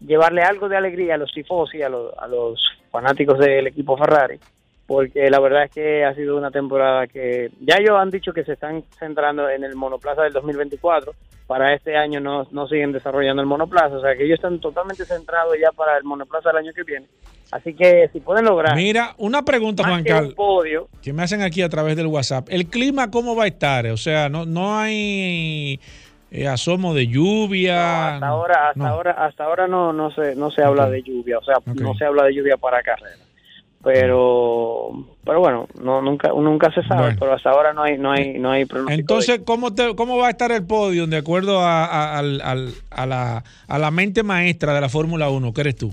[0.00, 2.60] llevarle algo de alegría a los tifosi, a los, a los
[2.90, 4.38] fanáticos del equipo Ferrari,
[4.92, 8.44] porque la verdad es que ha sido una temporada que ya ellos han dicho que
[8.44, 11.14] se están centrando en el monoplaza del 2024,
[11.46, 15.06] para este año no, no siguen desarrollando el monoplaza, o sea que ellos están totalmente
[15.06, 17.06] centrados ya para el monoplaza del año que viene.
[17.52, 20.34] Así que si pueden lograr Mira, una pregunta, Juan Carlos,
[21.00, 22.48] que me hacen aquí a través del WhatsApp.
[22.50, 23.86] ¿El clima cómo va a estar?
[23.86, 25.80] O sea, no, no hay
[26.30, 28.14] eh, asomo de lluvia.
[28.16, 28.86] hasta ahora hasta no.
[28.88, 32.04] ahora hasta ahora no no se no se habla de lluvia o sea no se
[32.04, 33.31] habla de lluvia para carrera
[33.82, 34.90] pero
[35.24, 37.16] pero bueno no nunca nunca se sabe Bueno.
[37.20, 40.28] pero hasta ahora no hay no hay no hay pronóstico Entonces, ¿cómo, te, ¿cómo va
[40.28, 42.40] a estar el podio de acuerdo a, a- al-
[42.90, 45.52] a la, a la mente maestra de la Fórmula 1?
[45.52, 45.90] ¿Qué eres tú?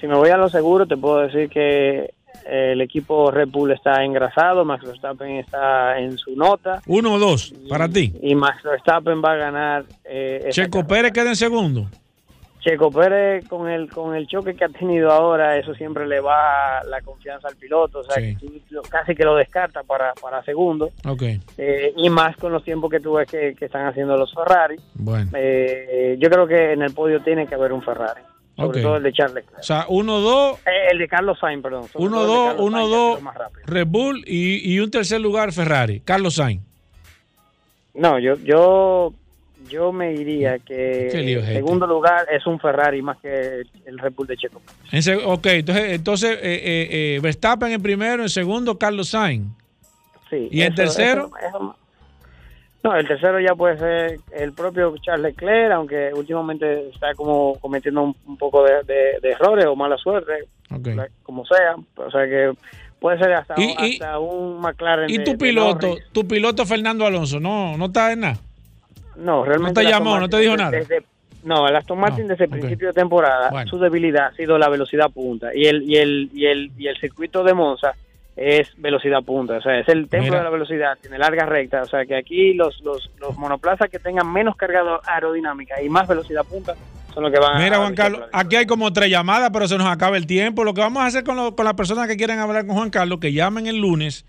[0.00, 2.10] si me voy a lo seguro te puedo decir que
[2.48, 7.18] eh, el equipo Red Bull está engrasado Max Verstappen está en su nota Uno o
[7.18, 8.12] dos, para ti.
[8.22, 11.86] y Max Verstappen va a ganar eh, Checo Pérez queda en segundo.
[12.66, 16.82] Checo Pérez con el con el choque que ha tenido ahora, eso siempre le va
[16.84, 18.36] la confianza al piloto, o sea, Sí.
[18.36, 21.22] que tú casi que lo descarta para, para segundo, Ok,
[21.58, 24.76] eh, y más con los tiempos que tú ves que, que están haciendo los Ferrari.
[24.94, 25.30] bueno.
[25.34, 28.22] Eh, yo creo que en el podio tiene que haber un Ferrari,
[28.56, 29.60] sobre todo el de Charles Leclerc.
[29.60, 31.84] O sea, 1-2, Eh, el de Carlos Sainz, perdón.
[31.84, 33.62] sobre todo el de 1-2, Carlos Sainz, que ha 1-2, sido más rápido.
[33.66, 36.00] Red Bull y, y un tercer lugar Ferrari.
[36.00, 36.62] Carlos Sainz.
[37.94, 39.12] No, yo, yo,
[39.68, 41.52] yo me diría que lío es en este.
[41.54, 44.60] segundo lugar es un Ferrari más que el Red Bull de Checo.
[44.92, 49.46] En ok, entonces, entonces eh, eh, eh, Verstappen en primero, en segundo Carlos Sainz.
[50.30, 51.30] Sí, ¿Y en eso- tercero?
[51.38, 51.76] eso- eso-
[52.82, 58.02] no, el tercero ya puede ser el propio Charles Leclerc, aunque últimamente está como cometiendo
[58.02, 60.32] un, un poco de, de- de errores o mala suerte,
[61.24, 61.74] como sea.
[61.96, 62.52] O sea que
[63.00, 65.10] puede ser hasta, Y- y- hasta un McLaren.
[65.10, 67.40] ¿Y tu de piloto, tu piloto Fernando Alonso?
[67.40, 68.38] No, no está en nada.
[69.18, 69.80] No, realmente.
[69.82, 70.76] No te llamó, no te dijo desde- nada.
[70.78, 71.02] desde-
[71.44, 73.70] no, el Aston Martin desde el principio de temporada, Bueno.
[73.70, 75.54] su debilidad ha sido la velocidad punta.
[75.54, 77.92] Y el, y el, y el, y el circuito de Monza
[78.34, 79.54] es velocidad punta.
[79.58, 80.38] O sea, es el templo Mira.
[80.38, 81.82] de la velocidad, tiene larga recta.
[81.82, 86.06] O sea, que aquí los, los, los monoplazas que tengan menos carga aerodinámica y más
[86.08, 86.74] velocidad punta
[87.14, 87.58] son los que van a.
[87.60, 90.26] Mira, a Juan luchar Carlos, aquí hay como tres llamadas, pero se nos acaba el
[90.26, 90.64] tiempo.
[90.64, 92.90] Lo que vamos a hacer con, lo- con las personas que quieren hablar con Juan
[92.90, 94.26] Carlos, que llamen el lunes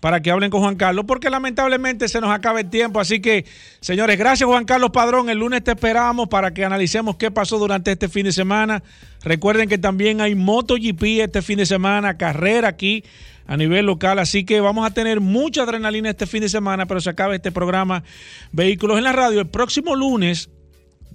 [0.00, 3.00] para que hablen con Juan Carlos, porque lamentablemente se nos acaba el tiempo.
[3.00, 3.44] Así que,
[3.80, 5.30] señores, gracias Juan Carlos Padrón.
[5.30, 8.82] El lunes te esperamos para que analicemos qué pasó durante este fin de semana.
[9.22, 13.04] Recuerden que también hay MotoGP este fin de semana, carrera aquí
[13.46, 14.18] a nivel local.
[14.18, 17.52] Así que vamos a tener mucha adrenalina este fin de semana, pero se acaba este
[17.52, 18.04] programa
[18.52, 19.40] Vehículos en la Radio.
[19.40, 20.50] El próximo lunes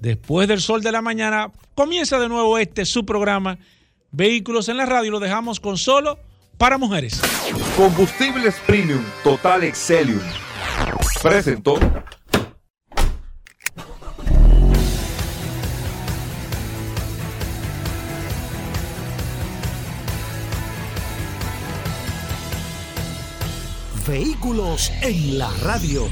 [0.01, 3.57] después del sol de la mañana, comienza de nuevo este su programa
[4.11, 5.11] Vehículos en la Radio.
[5.11, 6.19] Lo dejamos con solo
[6.61, 7.19] para mujeres.
[7.75, 10.21] Combustibles Premium Total Excelium.
[11.19, 11.79] Presentó.
[24.07, 26.07] Vehículos en la radio.